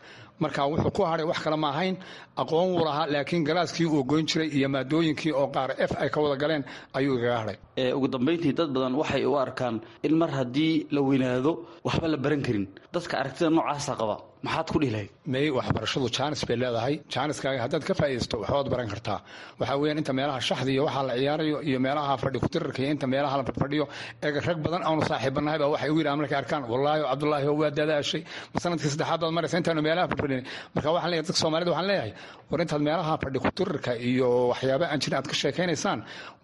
marka 0.43 0.62
wuxuu 0.72 0.91
ku 0.98 1.03
hadhay 1.10 1.25
wax 1.31 1.39
kale 1.46 1.58
ma 1.63 1.69
ahayn. 1.74 1.96
Aqoon 2.41 2.67
wuu 2.74 2.86
lahaa 2.88 3.08
laakiin 3.13 3.43
galaaskii 3.50 3.86
uu 3.86 4.03
goyn 4.12 4.25
jiray 4.31 4.48
iyo 4.58 4.69
maadooyinkii 4.75 5.34
oo 5.41 5.48
qaar 5.55 5.69
f 5.77 5.91
ay 6.01 6.10
ka 6.10 6.19
wada 6.24 6.36
galeen 6.43 6.63
ayuu 6.98 7.15
igaga 7.19 7.38
hadhay 7.41 7.58
ugu 7.98 8.08
dambayntii 8.08 8.53
dad 8.60 8.69
badan 8.75 8.96
waxay 9.01 9.25
u 9.25 9.36
arkaan 9.46 9.75
in 10.08 10.13
mar 10.22 10.29
haddii 10.38 10.88
la 10.96 11.01
weynaado 11.01 11.51
waxba 11.88 12.08
la 12.13 12.17
baran 12.17 12.41
karin. 12.48 12.65
Dadka 12.93 13.13
aragtida 13.22 13.50
noocaasa 13.50 13.93
qaba 14.00 14.15
maxaad 14.46 14.67
ku 14.72 14.77
dhihi 14.81 14.91
lahayd? 14.96 15.10
May 15.34 15.46
waxbarashadu 15.58 16.08
jaanis 16.17 16.41
bay 16.48 16.55
leedahay. 16.62 16.96
Jaaniskaaga 17.13 17.60
haddaad 17.65 17.84
ka 17.88 17.93
faa'iidaysto 18.00 18.36
waxbaad 18.43 18.67
baran 18.74 18.88
kartaa. 18.93 19.19
Waxaa 19.60 19.77
weeyaan 19.81 19.98
inta 20.01 20.13
meelaha 20.19 20.39
shaxda 20.50 20.72
iyo 20.75 20.84
waxaa 20.88 21.03
la 21.10 21.13
ciyaarayo 21.19 21.58
iyo 21.69 21.79
meelaha 21.86 22.13
fadhi 22.24 22.39
kutirarka 22.43 22.79
iyo 22.84 22.91
inta 22.96 23.08
meelaha 23.13 23.36
la 23.38 23.43
fadhiyo 23.43 23.86
eega 24.24 24.39
rag 24.48 24.58
badan 24.65 24.81
aanu 24.88 25.01
saaxiibanahay 25.12 25.60
baa 25.63 25.69
waxay 25.75 25.89
u 25.91 25.98
yidhahan 26.00 26.19
markay 26.22 26.38
arkaan 26.41 26.63
wallaahi 26.72 27.01
cabdullaahi 27.12 27.48
waa 27.62 27.69
dadaashay. 27.79 28.22
Ma 28.53 28.58
sannadkii 28.63 28.89
saddexaad 28.96 29.19
baad 29.24 29.34
maraysa 29.38 29.55
intaanu 29.62 29.81
meelaha 29.88 30.08
fadhi 30.22 30.29
fadhinay 30.30 30.44
marka 30.76 30.90
waxaan 30.96 31.10
leeyahay 31.12 31.24
dadka 31.28 31.40
soomaalida 31.44 31.72
waxaan 31.74 31.88
leeyahay 31.92 32.12
war 32.52 32.60
intaad 32.64 32.82
meelaha 32.88 33.14
fadhi 33.24 33.40
kuturirka 33.46 33.92
iyo 34.10 34.30
waxyaaba 34.52 34.86
aan 34.94 35.00
jirin 35.04 35.18
aad 35.20 35.28
ka 35.32 35.36
sheekaynaysaan 35.42 36.00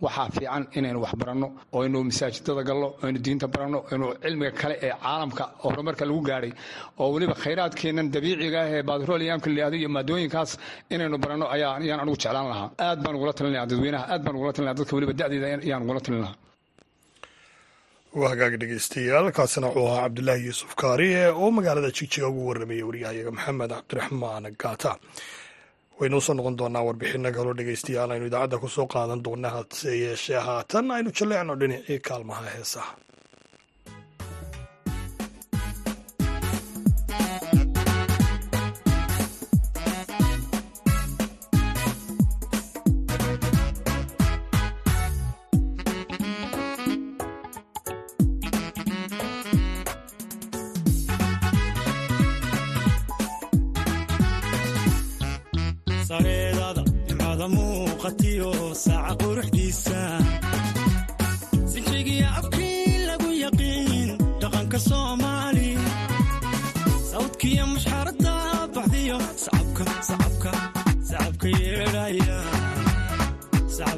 waxaa 0.06 0.28
fiican 0.36 0.64
inaynu 0.78 1.00
wax 1.06 1.14
baranno 1.22 1.48
oo 1.76 2.04
masaajidada 2.10 2.64
galno 2.70 2.88
aynu 3.06 3.20
diinta 3.26 3.48
baranno 3.54 3.80
aynu 3.92 4.06
cilmiga 4.24 4.52
kale 4.62 4.76
ee 4.88 4.94
caalamka 5.04 5.44
horumarka 5.64 6.04
lagu 6.10 6.22
gaadhay 6.30 6.52
oo 7.02 7.08
weliba 7.16 7.36
khayraadkeennan 7.44 8.08
dabiiciga 8.16 8.60
ah 8.66 8.70
ee 8.78 8.82
batrooliyamka 8.90 9.48
layihahdo 9.56 9.78
iyo 9.82 9.90
maadooyinkaas 9.98 10.52
inaynu 10.94 11.18
baranno 11.24 11.46
ayaa 11.56 11.74
ayaan 11.86 12.00
anigu 12.04 12.18
jeclaan 12.24 12.48
lahaa. 12.54 12.68
Aad 12.88 13.00
baan 13.04 13.16
ugula 13.20 13.34
talinaya 13.40 13.66
dadweynaha 13.72 14.06
aad 14.14 14.22
baan 14.26 14.36
ugula 14.40 14.52
talinaya 14.58 14.76
dadka 14.80 14.94
weliba 14.98 15.14
da'deeda 15.22 15.48
ayaan 15.68 15.82
ugula 15.86 16.02
talin 16.06 16.22
lahaa 16.26 16.38
waa 18.20 18.30
hagaag 18.32 18.54
dhegeystayaal 18.62 19.28
kaasina 19.38 19.68
wuxuu 19.68 19.88
ahaa 19.92 20.04
cabdulaahi 20.06 20.46
yuusuf 20.48 20.72
kaariye 20.82 21.24
oo 21.42 21.50
magaalada 21.58 21.90
jigjiga 21.98 22.28
ugu 22.32 22.42
warramaya 22.50 22.86
waryahayaga 22.90 23.32
maxamed 23.38 23.72
cabdiraxmaan 23.76 24.46
gaata 24.64 24.92
waynu 26.00 26.18
u 26.18 26.22
soo 26.26 26.34
noqon 26.38 26.56
doonaa 26.60 26.86
warbixino 26.88 27.30
kaloo 27.38 27.56
dhegeystayaal 27.60 28.12
aynu 28.16 28.26
idaacadda 28.30 28.58
ku 28.64 28.68
soo 28.76 28.88
qaadan 28.94 29.22
doona 29.26 29.50
hase 29.56 29.92
yeeshee 30.04 30.40
haatan. 30.48 30.86
Aynu 30.96 31.10
jaleecno 31.18 31.54
dhinacii 31.62 32.00
kaalmaha 32.08 32.46
heesaha 32.56 32.94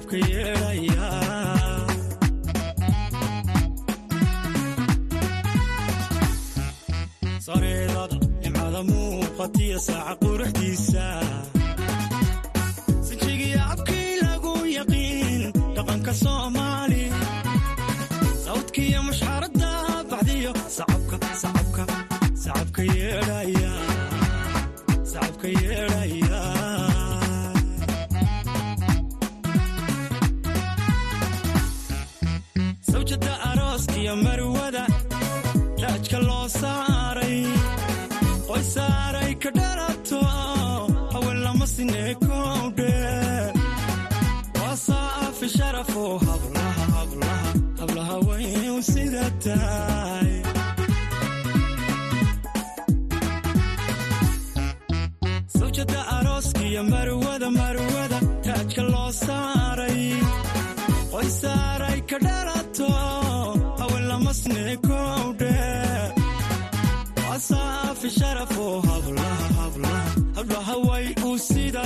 sacabka 0.07 0.17
yeedhaya 0.31 1.07
sareedada 7.45 8.15
nimcada 8.41 8.79
muuqatiyo 8.89 9.77
saaca 9.87 10.13
quruxdiisa 10.21 11.03
sawjada 55.77 56.01
arooskiyo 56.17 56.83
marwada 56.83 57.49
marwada 57.51 58.19
raajka 58.47 58.81
loo 58.93 59.11
saaray 59.25 60.01
qoy 61.11 61.27
saaray 61.41 61.99
ka 62.09 62.17
dhalato 62.25 62.87
haween 63.79 64.05
lama 64.09 64.33
sineekowdhe 64.41 65.53
wasaafi 67.29 68.09
sharafo 68.19 68.65
hablaha 68.89 69.47
hablaha 69.59 70.11
hablaha 70.37 70.75
way 70.87 71.05
u 71.29 71.37
sida 71.47 71.83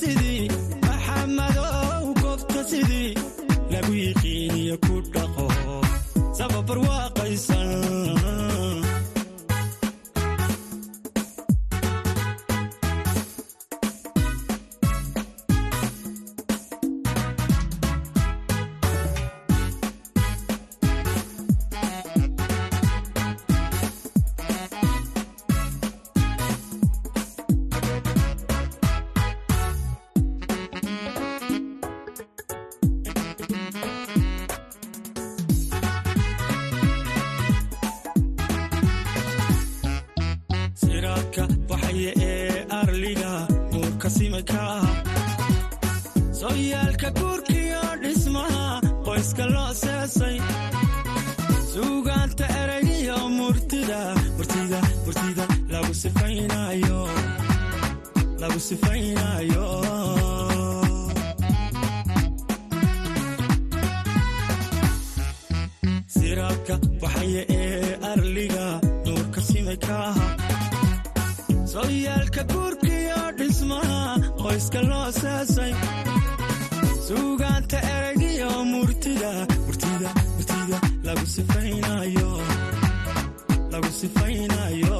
sidii 0.00 0.48
maxamadow 0.86 2.04
goobta 2.22 2.60
sidii. 2.70 3.10
Lagu 3.72 3.92
yiqiiniyo 4.02 4.76
ku 4.86 4.94
dhaqo 5.14 5.35
siraadka 66.14 66.74
baxaya 67.00 67.42
ee 67.60 67.90
arliga 68.12 68.66
nuurka 69.06 69.40
simika 69.48 69.96
ah 70.10 70.16
sooyaalka 71.72 72.42
guurkiyo 72.52 73.20
dhismaha 73.38 74.00
qoyska 74.42 74.80
loo 74.90 75.08
seesay 75.20 75.72
suugaanta 77.06 77.78
eraygiyo 77.94 78.50
murtida 78.72 79.30
murtida 79.66 80.10
murtida 80.36 80.78
lagu 81.06 81.26
sifaynayo. 81.34 82.30
Lagu 83.72 83.90
sifaynayo 84.00 84.98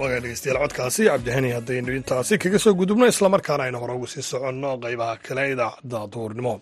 waagaa 0.00 0.20
dhegeystayaal 0.24 0.60
codkaasi 0.64 1.02
cabdihani 1.10 1.50
haddaynu 1.56 1.92
intaasi 1.98 2.34
kaga 2.42 2.58
soo 2.64 2.72
gudubno 2.80 3.06
islamarkaana 3.12 3.62
aynu 3.66 3.78
hore 3.82 3.92
ugu 3.96 4.06
sii 4.12 4.22
soconno 4.30 4.70
qeybaha 4.84 5.14
kale 5.26 5.42
idaacadda 5.54 5.98
duhurnimo 6.12 6.54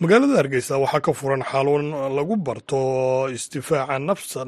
magaalada 0.00 0.36
hargeysa 0.40 0.74
waxaa 0.84 1.00
ka 1.06 1.12
furan 1.18 1.42
xaluun 1.50 1.86
lagu 2.16 2.34
barto 2.46 2.80
isdifaaca 3.36 3.98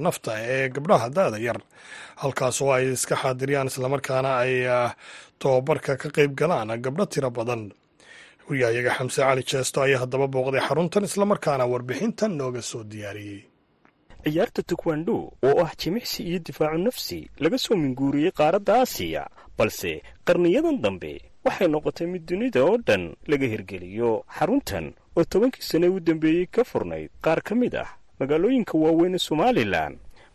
nafta 0.07 0.33
ee 0.55 0.69
gabdhaha 0.75 1.07
da-da 1.17 1.39
yar 1.47 1.59
halkaas 2.23 2.57
oo 2.65 2.71
ay 2.77 2.85
iska 2.97 3.15
xaadiriyaan 3.23 3.71
islamarkaana 3.73 4.31
ay 4.45 4.53
tababarka 5.41 5.93
ka 6.03 6.09
qeyb 6.17 6.33
galaan 6.41 6.71
gabdho 6.85 7.05
tiro 7.13 7.31
badan. 7.39 7.63
Wariyahayaga 8.49 8.93
xamse 8.99 9.21
cali 9.27 9.43
jeesto 9.51 9.79
ayaa 9.87 10.01
haddaba 10.03 10.27
booqday 10.35 10.63
xaruntan 10.69 11.05
islamarkaana 11.09 11.65
warbixintan 11.73 12.33
nooga 12.41 12.63
soo 12.71 12.83
diyaariyey 12.93 13.41
ciyaarta 14.25 14.63
tukwando 14.63 15.15
oo 15.49 15.57
ah 15.65 15.73
jimicsi 15.81 16.23
iyo 16.29 16.39
difaacu 16.39 16.79
nafsi 16.79 17.19
laga 17.43 17.59
soo 17.59 17.77
minguuriyey 17.77 18.31
qaaradda 18.39 18.75
aasiya 18.81 19.23
balse 19.59 20.03
qarniyadan 20.27 20.81
dambe 20.85 21.13
waxay 21.45 21.69
noqotay 21.69 22.07
mid 22.07 22.23
dunida 22.29 22.61
oo 22.65 22.77
dhan 22.87 23.15
laga 23.31 23.47
hirgeliyo 23.47 24.25
xaruntan 24.39 24.87
oo 25.17 25.25
tobankii 25.25 25.63
sane 25.63 25.89
u 25.89 26.01
dambeeyey 26.01 26.47
ka 26.47 26.65
furnayd 26.65 27.11
qaar 27.25 27.41
ka 27.43 27.55
mid 27.55 27.75
ah 27.77 27.89
magaalooyinka 28.21 28.79
waaweyn 28.79 29.15
ee 29.15 29.19
somalilan 29.29 29.93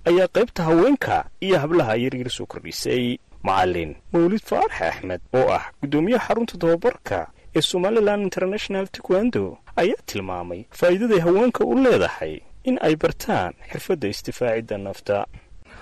ayaa 0.10 0.28
qaybta 0.36 0.64
haweenka 0.64 1.26
iyo 1.46 1.60
hablaha 1.60 1.96
yaryar 1.96 2.30
soo 2.30 2.46
kordhisay. 2.46 3.18
Macallin 3.46 3.96
mawlid 4.14 4.42
faarax 4.50 4.82
axmed 4.82 5.22
oo 5.38 5.48
ah 5.58 5.66
guddoomiyaha 5.82 6.26
xarunta 6.28 6.58
tababarka 6.58 7.20
ee 7.56 7.62
somalilan 7.62 8.22
international 8.28 8.88
tukwando 8.88 9.58
ayaa 9.76 10.02
tilmaamay 10.06 10.62
faa'iidaday 10.80 11.20
haweenka 11.20 11.62
u 11.66 11.76
leedahay 11.84 12.42
in 12.70 12.76
ay 12.88 12.96
bartaan 13.04 13.54
xirfadda 13.72 14.08
isdifaacidda 14.14 14.76
nafta. 14.88 15.18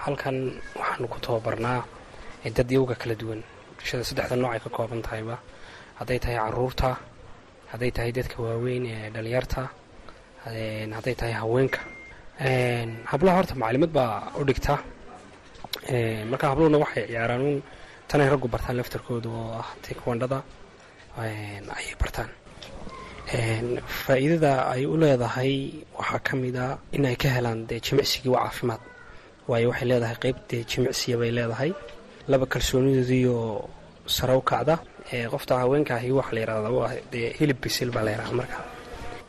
Halkan 0.04 0.38
waxaanu 0.80 1.08
ku 1.14 1.18
tababarnaa 1.26 1.82
dad 2.58 2.70
iyaga 2.74 2.96
kala 3.02 3.16
duwan. 3.22 3.42
Bulshada 3.78 4.04
saddexda 4.10 4.36
nooc 4.42 4.52
ay 4.56 4.62
ka 4.66 4.70
kooban 4.76 5.02
tahayba. 5.06 5.36
Hadday 6.00 6.20
tahay 6.24 6.38
carruurta 6.44 6.90
hadday 7.72 7.92
tahay 7.96 8.12
dadka 8.18 8.38
waaweyn 8.46 8.84
ee 8.94 9.10
dhalinyarta 9.16 9.62
hadday 10.98 11.16
tahay 11.20 11.34
haweenka. 11.42 11.80
Hablaha 13.12 13.36
horta 13.40 13.54
macalimad 13.62 13.92
baa 13.98 14.14
u 14.40 14.44
dhigta. 14.50 14.76
Marka 16.32 16.46
habluhuna 16.52 16.78
waxay 16.84 17.04
ciyaaraan. 17.10 17.42
Uun 17.48 17.58
tanay 18.10 18.28
raggu 18.34 18.48
bartaan 18.54 18.76
laftarkooda 18.80 19.30
oo 19.30 19.52
ah 19.62 19.70
tikwandhada 19.84 20.40
ayay 21.24 21.96
bartaan 22.02 22.30
faa'iidada 23.28 24.54
ay 24.74 24.86
u 24.86 24.96
leedahay 24.98 25.54
waxaa 25.98 26.20
ka 26.28 26.34
mid 26.36 26.56
a 26.56 26.78
in 26.92 27.06
ay 27.06 27.16
ka 27.16 27.30
helaan 27.36 27.66
dee 27.70 27.80
jimicsigii 27.80 28.30
waa 28.36 28.44
caafimaad. 28.48 28.82
Waayo 29.48 29.70
waxay 29.72 29.88
leedahay 29.92 30.18
qeyb 30.24 30.38
dee 30.50 30.64
jimicsiya 30.72 31.18
bay 31.22 31.32
leedahay. 31.32 31.72
Laba 32.28 32.46
kalsoonidoodiioo 32.46 33.70
sare 34.16 34.34
u 34.36 34.42
kacda. 34.42 34.76
Qofta 35.32 35.54
haweenkaahi 35.62 36.12
waxa 36.20 36.34
la 36.36 36.40
yidhahdaa 36.42 36.92
dee 37.12 37.28
hilib 37.40 37.58
bisil 37.64 37.90
baa 37.96 38.04
la 38.04 38.12
yidhahdaa 38.12 38.38
marka. 38.42 38.58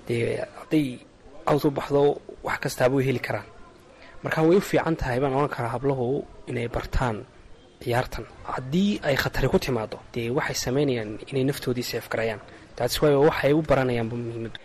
Dee 0.09 0.43
hadday 0.61 0.87
awd 1.51 1.65
u 1.67 1.71
baxdo 1.71 2.01
wax 2.47 2.59
kastaaba 2.63 2.95
way 2.97 3.05
heli 3.09 3.21
karaan. 3.27 3.47
Marka 4.25 4.43
way 4.49 4.57
u 4.57 4.61
fiican 4.61 4.97
tahay 4.97 5.19
baan 5.23 5.33
ohan 5.39 5.49
karaa 5.57 5.73
hablahu 5.77 6.25
inay 6.51 6.69
bartaan 6.69 7.17
ciyaartan. 7.83 8.25
Haddii 8.55 9.01
ay 9.07 9.17
khatari 9.23 9.49
ku 9.53 9.59
timaado 9.59 9.99
dee 10.15 10.31
waxay 10.37 10.55
samaynayaan 10.65 11.11
inay 11.31 11.45
naftoodii 11.49 11.87
seef 11.91 12.09
garayaan 12.13 12.41
waayo 13.03 13.21
waxay 13.29 13.53
u 13.53 13.63
baranayaanba 13.71 14.15
muhiimadu 14.17 14.59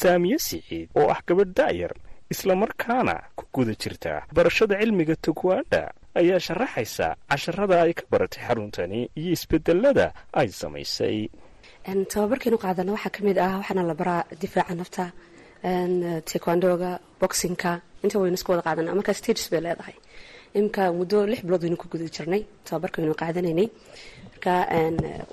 saamiye 0.00 0.38
siciid 0.46 0.88
oo 0.98 1.08
ah 1.14 1.20
gabadh 1.28 1.52
da'yar 1.58 1.92
islamarkaana 2.34 3.14
ku 3.38 3.44
guda 3.54 3.74
jirta. 3.82 4.12
Barashada 4.36 4.74
cilmiga 4.80 5.14
tukwaandha 5.16 5.82
ayaa 6.20 6.40
sharaxaysa 6.46 7.06
casharada 7.30 7.76
ay 7.86 7.92
ka 7.98 8.04
baratay 8.12 8.42
xaruntani 8.48 9.00
iyo 9.20 9.30
isbedelada 9.36 10.06
ay 10.40 10.48
samaysay. 10.60 11.18
Tababarkeenu 12.12 12.58
qaadana 12.64 12.90
waxaa 12.96 13.14
ka 13.16 13.20
mid 13.26 13.38
ah 13.38 13.52
waxaana 13.62 13.82
la 13.90 13.94
baraa 14.00 14.22
difaaca 14.42 14.74
nafta 14.80 15.04
tekwandoga 16.30 16.90
boxinka 17.20 17.80
inta 18.04 18.18
waynu 18.18 18.34
isku 18.38 18.50
wada 18.52 18.62
qaadana 18.66 18.94
markaa 18.98 19.14
stages 19.20 19.46
bay 19.52 19.60
leedahay. 19.66 19.94
Imka 20.58 20.82
muddo 20.98 21.26
lix 21.30 21.40
bilood 21.46 21.62
waynu 21.64 21.76
ku 21.76 21.86
guda 21.92 22.06
jirnay 22.16 22.42
tababarka 22.66 22.98
waynu 23.02 23.14
qaadanaynay 23.22 23.68
marka 24.36 24.54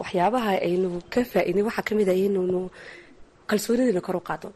waxyaabaha 0.01 0.51
aynu 0.67 0.89
ka 1.13 1.21
faa-idnay 1.31 1.63
waxaa 1.67 1.83
ka 1.87 1.95
mid 1.95 2.09
ah 2.09 2.15
inaynu 2.15 2.69
kalsoonidiina 3.49 4.01
kor 4.01 4.15
u 4.15 4.19
qaado 4.29 4.49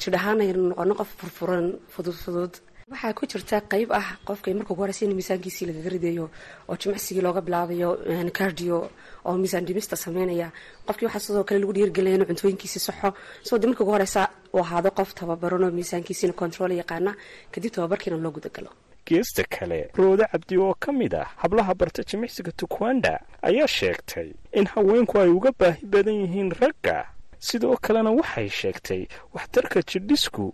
jidh 0.00 0.16
ahaan 0.18 0.40
aynu 0.40 0.62
noqono 0.70 0.94
qof 1.00 1.10
furfuran 1.20 1.66
fudud 1.94 2.16
fudud 2.24 2.52
waxaa 2.90 3.12
ku 3.18 3.26
jirta 3.26 3.56
qeyb 3.72 3.90
ah 4.00 4.06
qofka 4.26 4.54
marka 4.58 4.72
ugu 4.72 4.82
horeysa 4.82 5.04
in 5.04 5.14
miisaankiisii 5.18 5.66
lagaga 5.68 5.90
ridayo 5.94 6.26
oo 6.68 6.76
jimicsigii 6.80 7.22
looga 7.26 7.40
bilaabayo 7.46 7.90
cardio 8.38 8.78
oo 9.26 9.36
miisaan 9.42 9.64
dhimista 9.66 9.96
sameynaya. 9.96 10.48
Qofkii 10.86 11.06
waxaa 11.08 11.20
sidoo 11.26 11.44
kale 11.44 11.58
lagu 11.60 11.72
dhiirgelinaya 11.76 12.16
inuu 12.16 12.26
cuntooyinkiisi 12.30 12.78
saxo 12.86 13.08
soo 13.46 13.58
de 13.58 13.66
marka 13.68 13.82
ugu 13.84 13.92
horeysa 13.96 14.22
uu 14.54 14.60
ahaado 14.64 14.90
qof 14.98 15.14
tababaran 15.18 15.64
oo 15.64 15.70
miisaankiisiina 15.78 16.32
control 16.42 16.72
yaqaana 16.80 17.12
kadib 17.52 17.70
tababarkiina 17.76 18.16
loo 18.24 18.32
gudagalo 18.36 18.70
geesta 19.06 19.44
kale 19.54 19.80
roode 19.98 20.24
cabdi 20.32 20.56
oo 20.58 20.74
ka 20.74 20.92
mid 20.92 21.14
ah 21.14 21.28
hablaha 21.42 21.74
barta 21.74 22.02
jimicsiga 22.08 22.52
tukwanda 22.52 23.20
ayaa 23.42 23.66
sheegtay 23.78 24.28
in 24.52 24.66
haweenku 24.66 25.18
ay 25.20 25.28
uga 25.28 25.50
baahi 25.58 25.86
badan 25.86 26.14
yihiin 26.24 26.50
ragga. 26.60 27.06
Sidoo 27.38 27.76
kalena 27.76 28.10
waxay 28.10 28.48
sheegtay 28.48 29.02
waxtarka 29.34 29.82
jidhisku 29.90 30.44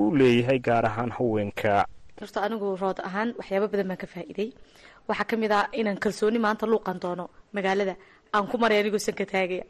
uu 0.00 0.10
leeyahay 0.16 0.58
gaar 0.58 0.86
ahaan 0.86 1.10
haweenka. 1.10 1.84
Horta 2.20 2.42
anigu 2.42 2.76
rood 2.80 2.98
ahaan 3.08 3.34
waxyaaba 3.38 3.66
badan 3.72 3.86
baan 3.88 4.00
ka 4.02 4.06
faa'iiday. 4.06 4.50
Waxaa 5.08 5.24
ka 5.30 5.36
mid 5.36 5.52
ah 5.52 5.68
inaan 5.72 5.98
kalsooni 6.00 6.38
maanta 6.38 6.66
luuqan 6.66 6.98
doono 7.02 7.28
magaalada 7.52 7.94
aan 8.32 8.46
ku 8.48 8.56
maray 8.58 8.80
anigoo 8.80 8.98
sanka 8.98 9.24
taagaya 9.26 9.64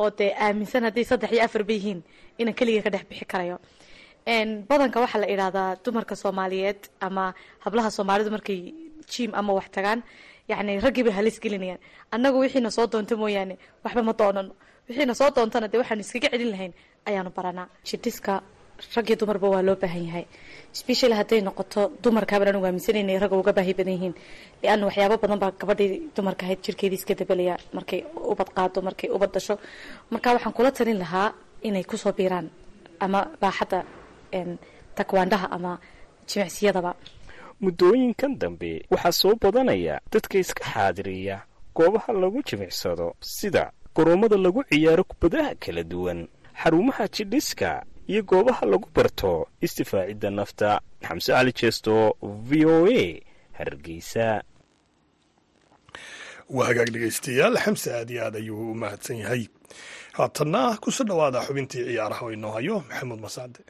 oo 0.00 0.10
dee 0.18 0.32
aaminsan 0.44 0.84
hadday 0.88 1.04
saddex 1.04 1.32
iyo 1.32 1.44
afarba 1.44 1.72
yihiin 1.72 2.00
inaan 2.40 2.54
keliga 2.56 2.82
ka 2.82 2.90
dhex 2.90 3.04
bixi 3.08 3.24
karayo 3.24 3.56
badanka 4.26 5.00
waxaa 5.00 5.20
la 5.20 5.26
idhahdaa 5.34 5.76
dumarka 5.84 6.14
soomaaliyeed 6.16 6.80
ama 7.00 7.34
hablaha 7.64 7.90
soomaalidu 7.90 8.30
markay 8.30 8.74
jim 9.12 9.30
ama 9.34 9.52
wax 9.58 9.66
tagaan 9.70 10.02
yani 10.48 10.80
raggii 10.80 11.02
bay 11.04 11.12
halis 11.12 11.40
gelinayaan. 11.40 11.78
Annagu 12.14 12.38
wixiina 12.40 12.70
soo 12.70 12.86
doonta 12.86 13.16
mooyaane 13.16 13.58
waxba 13.84 14.02
ma 14.02 14.12
doonano 14.12 14.52
wixiina 14.88 15.14
soo 15.14 15.30
doontana 15.36 15.68
dee 15.68 15.78
waxaanu 15.82 16.00
iskaga 16.00 16.28
celin 16.30 16.50
lahayn 16.54 16.72
ayaanu 17.08 17.30
baranaa. 17.36 17.66
Jidhiska 17.84 18.42
raggii 18.96 19.16
dumarba 19.20 19.48
waa 19.48 19.62
loo 19.62 19.76
baahan 19.82 20.04
yahay. 20.06 20.24
Special 20.72 21.12
hadday 21.18 21.40
noqoto 21.42 21.80
dumarkaabaan 22.02 22.48
anigu 22.54 22.66
aaminsanayna 22.66 23.18
ragga 23.22 23.36
uga 23.42 23.52
baahi 23.52 23.74
badan 23.78 23.94
yihiin. 23.96 24.14
Lianna 24.62 24.86
waxyaabo 24.88 25.16
badan 25.22 25.38
baa 25.42 25.50
gabadhii 25.60 26.10
dumarka 26.16 26.42
ahayd 26.46 26.60
jirkeedii 26.64 26.98
iska 27.00 27.14
dabalaya 27.14 27.56
markay 27.76 28.00
ubad 28.32 28.48
qaado 28.56 28.78
markay 28.82 29.08
ubad 29.10 29.30
dasho. 29.34 29.54
Marka 30.10 30.28
waxaan 30.34 30.52
kula 30.56 30.70
talin 30.70 30.98
lahaa 31.02 31.32
inay 31.62 31.84
ku 31.84 31.96
soo 31.96 32.12
biiraan 32.12 32.50
ama 33.00 33.20
baaxadda 33.40 33.78
takwaandhaha 34.96 35.50
ama 35.56 35.78
jimicsiyadaba. 36.28 36.94
Muddooyinkan 37.62 38.38
dambe 38.38 38.86
waxaa 38.90 39.12
soo 39.12 39.34
badanaya 39.42 40.00
dadka 40.12 40.38
iska 40.38 40.64
xaadiriya 40.72 41.36
goobaha 41.76 42.12
lagu 42.12 42.42
jimicsado 42.42 43.14
sida 43.20 43.72
garoomada 43.96 44.36
lagu 44.36 44.64
ciyaaro 44.70 45.04
kubadaha 45.04 45.54
kala 45.62 45.82
duwan 45.84 46.28
xarumaha 46.62 47.08
jidhiska 47.08 47.84
iyo 48.10 48.22
goobaha 48.22 48.66
lagu 48.66 48.88
barto 48.94 49.48
istifaacidda 49.60 50.30
nafta. 50.30 50.80
Xamse 51.06 51.32
cali 51.32 51.52
jeesto 51.52 52.16
v 52.22 52.66
o 52.66 52.86
a 52.86 53.22
hargeysa. 53.58 54.42
Waa 56.50 56.66
hagaag 56.68 56.90
dhegaystayaal 56.94 57.56
xamse 57.64 57.88
aad 57.94 58.10
iyo 58.10 58.22
aad 58.26 58.36
ayuu 58.36 58.70
u 58.72 58.74
mahadsan 58.74 59.16
yahay. 59.22 59.46
Haatanna 60.18 60.76
ku 60.82 60.90
soo 60.90 61.04
dhowaada 61.08 61.40
xubintii 61.46 61.84
ciyaaraha 61.88 62.22
oo 62.26 62.32
inoo 62.36 62.52
hayo 62.56 62.76
maxamuud 62.88 63.20
masacde 63.20 63.60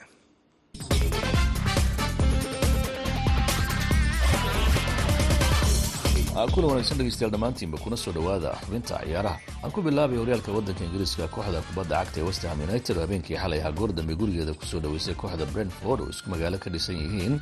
kulan 6.33 6.69
wanagsan 6.71 6.97
dhegeystayaal 6.99 7.33
dhammaantiinba 7.35 7.79
kuna 7.83 7.97
soo 7.97 8.13
dhowaada 8.13 8.51
xubinta 8.65 8.97
ciyaaraha. 9.05 9.37
Aan 9.65 9.71
ku 9.73 9.81
bilaabay 9.83 10.17
horyaalka 10.19 10.51
waddanka 10.57 10.85
ingiriiska 10.85 11.29
kooxda 11.35 11.61
kubadda 11.69 11.97
cagta 12.05 12.21
ee 12.21 12.25
westham 12.29 12.59
united 12.69 12.97
oo 12.97 13.01
habeenkii 13.05 13.37
xalay 13.43 13.61
ahaa 13.61 13.73
goor 13.79 13.93
dambe 13.93 14.15
gurigeeda 14.17 14.53
ku 14.55 14.65
soo 14.67 14.81
dhoweysay 14.81 15.15
kooxda 15.15 15.45
brentford 15.53 16.01
oo 16.01 16.09
isku 16.11 16.31
magaalo 16.33 16.59
ka 16.59 16.71
dhisan 16.71 16.97
yihiin 16.97 17.35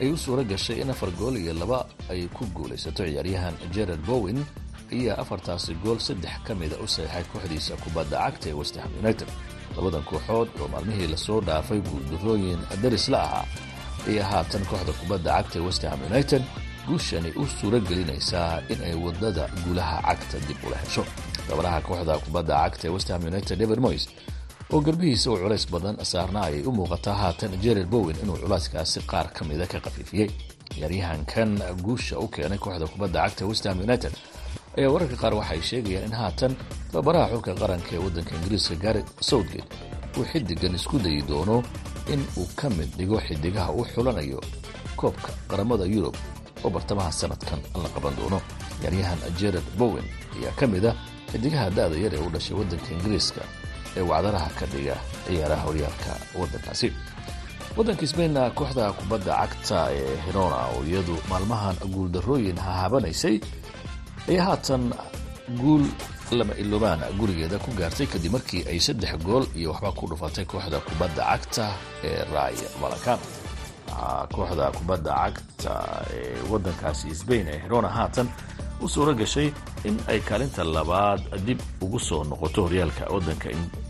ay 0.00 0.12
u 0.12 0.16
suuro 0.16 0.44
gashay 0.44 0.80
in 0.84 0.90
afar 0.90 1.10
gool 1.18 1.36
iyo 1.36 1.52
laba 1.56 1.86
ay 2.12 2.28
ku 2.36 2.44
guulaysato 2.52 3.04
ciyaaryahan 3.04 3.54
gerard 3.74 4.00
bowen 4.06 4.44
ayaa 4.92 5.16
afartaasi 5.22 5.74
gool 5.84 5.98
saddex 5.98 6.36
ka 6.46 6.52
mida 6.54 6.76
u 6.84 6.86
saxeixay 6.88 7.24
kooxdiisa 7.32 7.76
kubadda 7.84 8.16
cagta 8.28 8.46
ee 8.52 8.56
westham 8.60 8.90
united. 9.02 9.28
Labadan 9.76 10.04
kooxood 10.04 10.48
oo 10.60 10.68
maalmihii 10.68 11.08
la 11.08 11.16
soo 11.16 11.40
dhaafay 11.40 11.80
guuldarooyin 11.80 12.60
daris 12.82 13.08
la 13.08 13.20
ahaa 13.24 13.44
ayaa 14.08 14.26
haatan 14.32 14.62
kooxda 14.70 14.92
kubadda 15.00 15.30
cagta 15.36 15.56
ee 15.58 15.64
westham 15.68 15.98
united 16.12 16.42
guushani 16.86 17.30
u 17.40 17.46
suuro 17.46 17.78
gelinaysaa 17.88 18.60
in 18.72 18.80
ay 18.88 18.94
waddada 19.04 19.44
guulaha 19.64 19.96
cagta 20.08 20.38
dib 20.48 20.58
ula 20.66 20.76
hesho. 20.84 21.04
Gabaraha 21.48 21.80
kooxda 21.86 22.14
kubadda 22.24 22.54
cagta 22.62 22.84
ee 22.88 22.90
westham 22.96 23.20
united 23.30 23.58
david 23.58 23.78
moys 23.86 24.04
oo 24.72 24.80
garbihiisa 24.86 25.30
uu 25.30 25.36
culays 25.42 25.64
badan 25.72 25.96
saarna 26.12 26.40
ayay 26.48 26.62
u 26.68 26.72
muuqataa 26.78 27.14
haatan 27.22 27.52
jared 27.64 27.86
bowen 27.92 28.16
inuu 28.22 28.36
culayskaasi 28.42 29.00
qaar 29.10 29.26
ka 29.36 29.44
mida 29.48 29.66
ka 29.72 29.78
khafiifiyey 29.84 30.28
ciyaaryahankan 30.74 31.50
guusha 31.84 32.14
u 32.18 32.26
keenay 32.34 32.58
kooxda 32.58 32.86
kubadda 32.92 33.18
cagta 33.24 33.42
westham 33.50 33.76
united 33.86 34.12
ayaa 34.78 34.90
wararka 34.94 35.16
qaar 35.22 35.34
waxay 35.40 35.60
sheegayaan 35.68 36.04
in 36.08 36.14
haatan 36.20 36.52
tababaraha 36.92 37.26
xulka 37.32 37.52
qaranka 37.60 37.90
ee 37.96 37.98
waddanka 38.04 38.32
ingiriiska 38.38 38.74
garet 38.84 39.06
southgate 39.30 39.68
uu 40.18 40.24
xiddigan 40.32 40.74
isku 40.78 40.96
dayi 41.04 41.20
doono 41.30 41.56
in 42.12 42.20
uu 42.40 42.48
ka 42.58 42.66
mid 42.76 42.90
dhigo 42.98 43.18
xiddigaha 43.26 43.70
uu 43.78 43.84
xulanayo 43.94 44.40
koobka 45.00 45.30
qaramada 45.50 45.84
yurub 45.94 46.16
oo 46.64 46.70
bartamaha 46.70 47.12
sanadkan 47.12 47.60
la 47.82 47.88
qaban 47.94 48.14
doono. 48.18 48.38
Ciyaaryahan 48.80 49.18
jared 49.40 49.66
bowen 49.78 50.04
ayaa 50.36 50.52
ka 50.58 50.66
mid 50.66 50.84
a 50.84 50.92
xiddigaha 51.32 51.70
da'da 51.76 51.96
yar 52.04 52.14
ee 52.14 52.22
u 52.26 52.30
dhashay 52.34 52.54
waddanka 52.58 52.88
ingiriiska 52.94 53.42
ee 53.96 54.04
wacdaraha 54.10 54.50
ka 54.58 54.66
dhiga 54.72 54.96
ciyaaraha 55.26 55.62
horyaalka 55.68 56.10
waddankaasi. 56.40 56.88
Waddanka 57.76 58.04
sbainna 58.06 58.42
kooxda 58.58 58.92
kubadda 58.98 59.32
cagta 59.40 59.78
ee 59.96 60.16
hirona 60.26 60.58
oo 60.76 60.82
iyadu 60.90 61.14
maalmahan 61.30 61.76
guuldarrooyin 61.94 62.58
hahabanaysay 62.66 63.36
ayaa 64.30 64.44
haatan 64.48 64.84
guul 65.60 65.84
lama 66.38 66.54
iloobaan 66.62 67.00
gurigeeda 67.18 67.58
ku 67.64 67.70
gaartay 67.78 68.06
kadib 68.12 68.32
markii 68.36 68.62
ay 68.70 68.78
saddex 68.86 69.12
gool 69.26 69.44
iyo 69.58 69.68
waxba 69.72 69.90
ku 69.98 70.04
dhufatay 70.10 70.44
kooxda 70.44 70.78
kubadda 70.86 71.22
cagta 71.30 71.66
ee 72.08 72.24
ray 72.34 72.56
valacan 72.80 73.18
kooxda 74.34 74.66
kubadda 74.78 75.12
cagta 75.22 75.72
ee 76.16 76.36
waddankaasi 76.52 77.08
sbain 77.20 77.46
ee 77.52 77.58
hirona 77.64 77.88
haatan 77.98 78.28
u 78.84 78.88
suuro 78.88 79.12
gashay 79.20 79.48
in 79.88 79.96
ay 80.10 80.20
kaalinta 80.28 80.64
labaad 80.76 81.20
dib 81.46 81.60
ugu 81.84 81.98
soo 82.08 82.24
noqoto 82.30 82.60
horyaalka 82.66 83.04
waddanka 83.14 83.48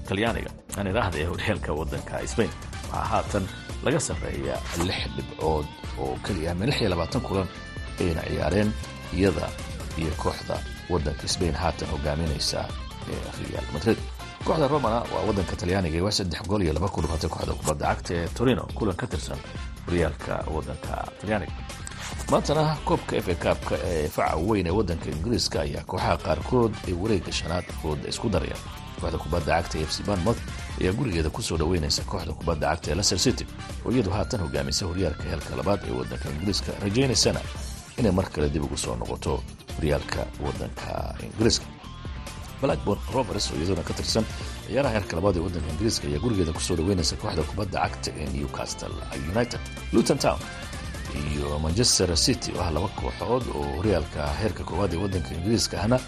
talyaaniga 0.09 0.51
aan 0.79 0.87
idhaahda 0.93 1.17
ee 1.23 1.29
horyaalka 1.33 1.71
waddanka 1.81 2.15
sbain 2.33 2.51
waxaa 2.93 3.05
haatan 3.13 3.45
laga 3.85 4.01
sarreeya 4.07 4.57
lix 4.89 5.01
dhibcood 5.17 5.67
oo 6.03 6.15
keliya 6.25 6.55
min 6.59 6.67
lix 6.71 6.79
iyo 6.81 6.91
labaatan 6.95 7.21
kulan 7.27 7.49
ayna 8.01 8.23
ciyaareen 8.31 8.71
iyada 9.17 9.47
iyo 10.01 10.13
kooxda 10.23 10.57
waddanka 10.93 11.25
sbain 11.35 11.55
haatan 11.63 11.89
hogaaminaysa 11.93 12.61
real 13.51 13.67
madrid. 13.75 13.99
Kooxda 14.47 14.69
romana 14.75 14.99
waa 15.13 15.23
waddanka 15.29 15.55
talyaaniga 15.61 15.99
waa 16.07 16.11
saddex 16.19 16.43
gool 16.51 16.63
iyo 16.63 16.73
laba 16.77 16.89
ku 16.95 17.01
dhufatay 17.03 17.31
kooxda 17.35 17.53
kubadda 17.61 17.85
cagta 17.91 18.11
ee 18.19 18.29
torino 18.37 18.63
kulan 18.77 18.97
ka 19.01 19.07
tirsan 19.13 19.39
horyaalka 19.87 20.35
waddanka 20.55 20.95
talyaaniga 21.21 21.53
maantana 22.31 22.77
koobka 22.85 23.17
f 23.17 23.29
a 23.29 23.35
kaabka 23.45 23.75
ee 23.85 24.09
faca 24.09 24.37
weyn 24.49 24.67
ee 24.67 24.71
waddanka 24.79 25.07
ingiriiska 25.15 25.57
ayaa 25.67 25.85
kooxaha 25.91 26.17
qaarkood 26.27 26.73
ee 26.89 26.95
wareegga 27.03 27.33
shanaad 27.33 27.65
fooda 27.83 28.09
isku 28.13 28.29
darayaan 28.35 28.61
kooxda 29.01 29.19
kubadda 29.25 29.53
cagta 29.63 29.77
ee 29.81 29.85
fc 29.91 29.99
banmouth 30.09 30.41
ayaa 30.81 30.93
gurigeeda 30.99 31.31
ku 31.31 31.43
soo 31.43 31.57
dhoweynaysa 31.61 32.03
kooxda 32.11 32.33
kubadda 32.33 32.67
cagta 32.71 32.89
ee 32.91 32.95
leicester 32.95 33.19
city 33.27 33.45
oo 33.85 33.91
iyadu 33.93 34.11
haatan 34.17 34.41
hogaamisa 34.45 34.87
horyaalka 34.91 35.23
heelka 35.31 35.57
labaad 35.61 35.81
ee 35.89 35.95
waddanka 35.99 36.27
ingiriiska 36.35 36.73
rajaynaysana 36.85 37.41
inay 37.99 38.13
mar 38.19 38.27
kale 38.33 38.49
dib 38.55 38.65
ugu 38.65 38.77
soo 38.85 38.97
noqoto 38.97 39.33
horyaalka 39.77 40.21
waddanka 40.45 41.15
ingiriiska. 41.27 41.67
Blackborn 42.63 43.01
rovers 43.15 43.51
oo 43.51 43.57
iyaduna 43.59 43.83
ka 43.83 43.95
tirsan 43.99 44.25
ciyaaraha 44.67 44.95
heerka 44.95 45.17
labaad 45.19 45.37
ee 45.37 45.41
waddanka 45.47 45.69
ingiriiska 45.73 46.05
ayaa 46.09 46.23
gurigeeda 46.25 46.53
ku 46.53 46.61
soo 46.61 46.77
dhoweynaysa 46.79 47.17
kooxda 47.23 47.43
kubadda 47.51 47.79
cagta 47.85 48.11
ee 48.21 48.27
newcastle 48.37 48.95
united 49.35 49.61
luton 49.93 50.19
town. 50.19 50.39
Iyo 51.33 51.59
manchester 51.59 52.17
city 52.17 52.53
oo 52.57 52.63
ah 52.63 52.71
laba 52.71 52.89
kooxood 52.89 53.45
oo 53.55 53.65
horyaalka 53.77 54.27
heerka 54.41 54.65
koowaad 54.65 54.93
ee 54.95 54.97
waddanka 55.03 55.31
ingiriiska 55.35 55.81
ahna 55.83 55.99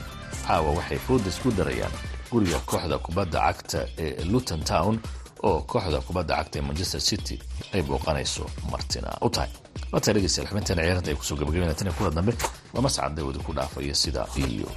caawa 0.46 0.70
waxay 0.78 0.98
fooda 0.98 1.28
isku 1.28 1.50
darayaan 1.52 1.92
guriga 2.30 2.58
kooxda 2.70 2.98
kubadda 2.98 3.38
cagta 3.46 3.78
ee 3.98 4.24
luton 4.24 4.60
town 4.64 4.94
oo 5.42 5.60
kooxda 5.60 6.00
kubadda 6.00 6.34
cagta 6.36 6.58
ee 6.58 6.62
manchester 6.68 7.00
city 7.00 7.36
ay 7.74 7.82
booqanayso 7.82 8.44
martina 8.72 9.10
u 9.20 9.28
tahay 9.30 9.50
wataa 9.92 10.12
dhegeystayaal 10.14 10.48
xubintan 10.50 10.76
ciyaarada 10.78 11.08
ay 11.10 11.16
ku 11.20 11.24
soo 11.24 11.36
gabagabayna 11.36 11.74
tan 11.74 11.92
kuwa 11.92 12.10
dambe 12.10 12.32
waa 12.74 12.82
mascad 12.82 13.14
dawada 13.16 13.38
ku 13.46 13.52
dhaafaya 13.52 13.94
sida 13.94 14.26
iyo 14.36 14.68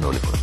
nooli 0.00 0.18
kulan 0.24 0.42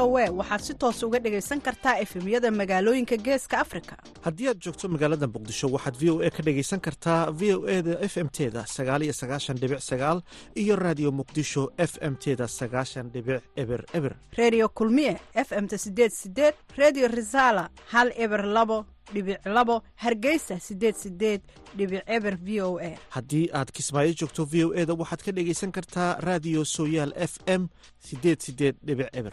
o 0.00 0.16
a 0.16 0.30
waxaad 0.30 0.60
si 0.60 0.74
toos 0.74 1.02
uga 1.02 1.18
dhegaysan 1.18 1.60
kartaa 1.60 1.98
efemyada 2.00 2.50
magaalooyinka 2.50 3.16
geeska 3.16 3.58
afrika. 3.60 3.96
Haddii 4.24 4.48
aad 4.48 4.60
joogto 4.64 4.88
magaalada 4.88 5.26
muqdisho 5.26 5.68
waxaad 5.74 5.96
v 6.00 6.10
o 6.10 6.20
a 6.22 6.30
ka 6.30 6.42
dhegaysan 6.42 6.80
kartaa 6.80 7.30
v 7.30 7.52
o 7.54 7.66
e 7.68 7.82
da 7.82 7.98
f 8.02 8.16
m 8.16 8.28
teda 8.28 8.66
sagaaliyo 8.66 9.12
sagaashan 9.12 9.56
dhibic 9.58 9.80
sagaal 9.80 10.22
iyo 10.54 10.76
raadiyo 10.76 11.10
muqdisho 11.12 11.72
f 11.78 11.98
m 12.00 12.14
teda 12.16 12.48
sagaashan 12.48 13.10
dhibic 13.10 13.42
eber 13.56 13.84
eber. 13.92 14.14
Reediyo 14.36 14.68
kulmiye 14.68 15.18
f 15.34 15.52
m-ta 15.52 15.78
sideed 15.78 16.12
sideed 16.12 16.54
reediyo 16.76 17.08
risaala 17.08 17.68
hal 17.92 18.12
eber 18.16 18.44
labo 18.46 18.84
dhibic 19.14 19.40
labo 19.46 19.82
hargeysa 19.96 20.60
sideed 20.60 20.94
sideed 20.96 21.40
dhibic 21.76 22.02
eber 22.06 22.36
v 22.36 22.60
o 22.60 22.78
a. 22.78 22.92
Haddii 23.16 23.48
aad 23.52 23.70
kismaayo 23.72 24.12
joogto 24.12 24.44
v 24.44 24.64
o 24.64 24.72
e 24.74 24.84
da 24.86 24.94
waxaad 24.94 25.22
ka 25.24 25.32
dhegaysan 25.32 25.72
kartaa 25.72 26.16
raadiyo 26.20 26.64
sooyaal 26.64 27.12
f 27.16 27.38
m 27.46 27.68
sideed 27.98 28.40
sideed 28.40 28.76
dhibic 28.84 29.08
eber 29.12 29.32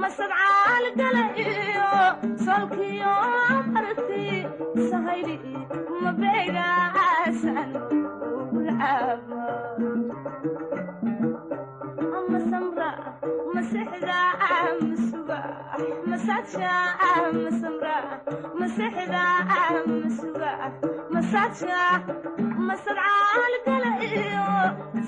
masadcaal 0.02 0.86
gala 1.00 1.24
iyo 1.46 1.90
solkiyo 2.46 3.14
marti 3.74 4.26
sahayli 4.90 5.36
mabeegaasan 6.04 7.70
ugulcaaba 8.40 9.27
masuga 15.78 15.94
masaja 16.10 16.74
masamra 17.46 17.98
masexda 18.60 19.26
masuga 20.04 20.52
masaja 21.14 21.82
masadcaal 22.68 23.54
gala 23.66 23.92
iyo 24.10 24.48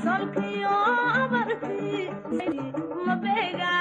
solkiyo 0.04 0.76
marti 1.32 2.10
mabeegaasan 3.06 3.79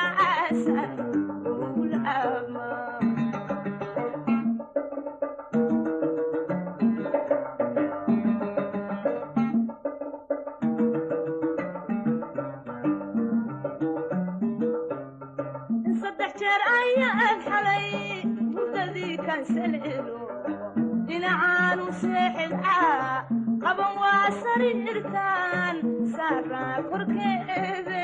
dhinacaanu 21.07 21.85
seexidcaa 22.01 23.25
qaban 23.65 23.93
waa 24.03 24.27
sariirtaan 24.43 25.77
saaraa 26.17 26.77
korkeede 26.91 28.03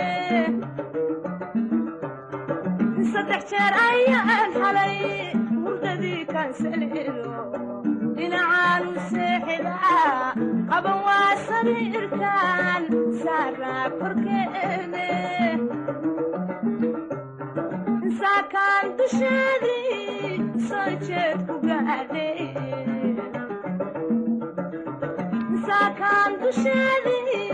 saddex 3.12 3.42
jeer 3.52 3.74
ayaan 3.88 4.48
xalay 4.58 4.96
hurdadii 5.64 6.22
kansalelo 6.32 7.34
dhinacaanu 8.16 8.90
seexidcaa 9.10 10.34
qaban 10.70 10.98
waa 11.08 11.30
sariirtaan 11.48 12.82
saaraa 13.24 13.84
korkeede 14.00 15.08
saakaan 18.20 18.86
dusheedii 18.98 20.03
soo 20.68 20.90
jeed 21.06 21.38
ku 21.48 21.54
gaadhay 21.68 22.38
saakaan 25.66 26.32
dusheedii 26.40 27.48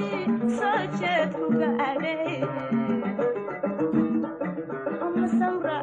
soo 0.58 0.78
jeed 1.00 1.30
ku 1.38 1.46
gaadhay 1.60 2.34
masamra 5.16 5.76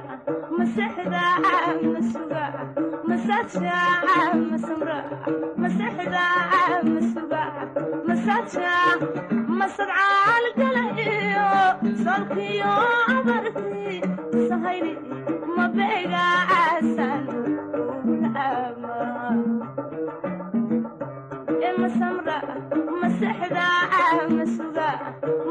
masexda 0.58 1.26
masuga 1.94 2.46
masaja 3.10 3.80
masamra 4.52 4.98
masexda 5.63 6.26
masuga 6.94 7.44
masaja 8.08 8.74
masadcaal 9.60 10.46
gala 10.60 10.84
iyo 11.06 11.50
solkiyo 12.04 12.74
abarti 13.16 14.02
sahayli 14.50 14.94
mabeegaasan 15.58 17.24
ugulcaaba 17.82 18.96
e 21.67 21.70
masamra 21.82 22.38
masexda 23.02 23.67
masuga 24.38 24.89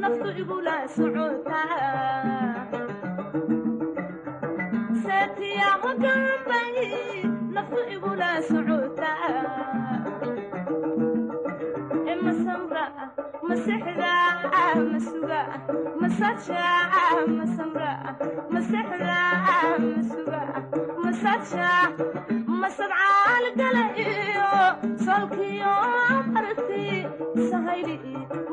naftu 0.00 0.28
igula 0.40 0.76
socotaa 0.94 2.66
saatiya 5.04 5.70
hogaanbay 5.82 6.76
naftu 7.54 7.80
igula 7.94 8.30
socotaa 8.48 9.32
e 12.10 12.14
masamra 12.24 12.84
masexda 13.48 14.12
masuga 14.92 15.40
masaja 16.00 16.64
masamra 17.38 17.90
masexda 18.54 19.18
masuga 19.94 20.42
masaja 21.04 21.70
masadcaal 22.62 23.44
gala 23.60 23.84
iyo 24.04 24.50
solkiyo 25.04 25.74
marti 26.34 26.84
sahayli 27.50 27.96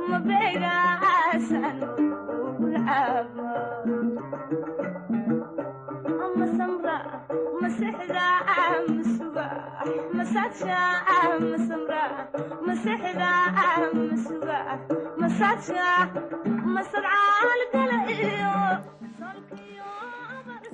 mabeegaasan 0.10 0.93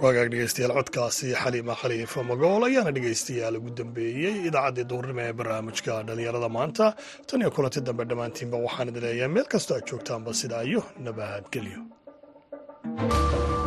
waagaag 0.04 0.28
dhegeystayaal 0.32 0.74
codkaasi 0.80 1.28
xaliima 1.42 1.74
khaliifa 1.82 2.20
magool 2.32 2.64
ayaana 2.70 2.92
dhegeystayaal 2.98 3.56
ugu 3.60 3.72
dambeeyey 3.80 4.36
idaacaddii 4.50 4.86
duurnimo 4.92 5.22
ee 5.28 5.34
barnaamijka 5.40 5.94
dhallinyarada 6.08 6.50
maanta. 6.58 6.86
Tan 7.28 7.42
iyo 7.42 7.52
kulanti 7.56 7.80
dambe 7.88 8.04
dhammaantiinba 8.10 8.58
waxaan 8.66 8.90
idin 8.92 9.04
leeyahay 9.06 9.32
meel 9.36 9.48
kastoo 9.54 9.76
aad 9.78 9.86
joogtaanba 9.92 10.32
sidaa 10.42 10.64
iyo 10.72 10.82
nabadgelyo 11.06 11.80
Thank 12.84 13.50
you. 13.50 13.59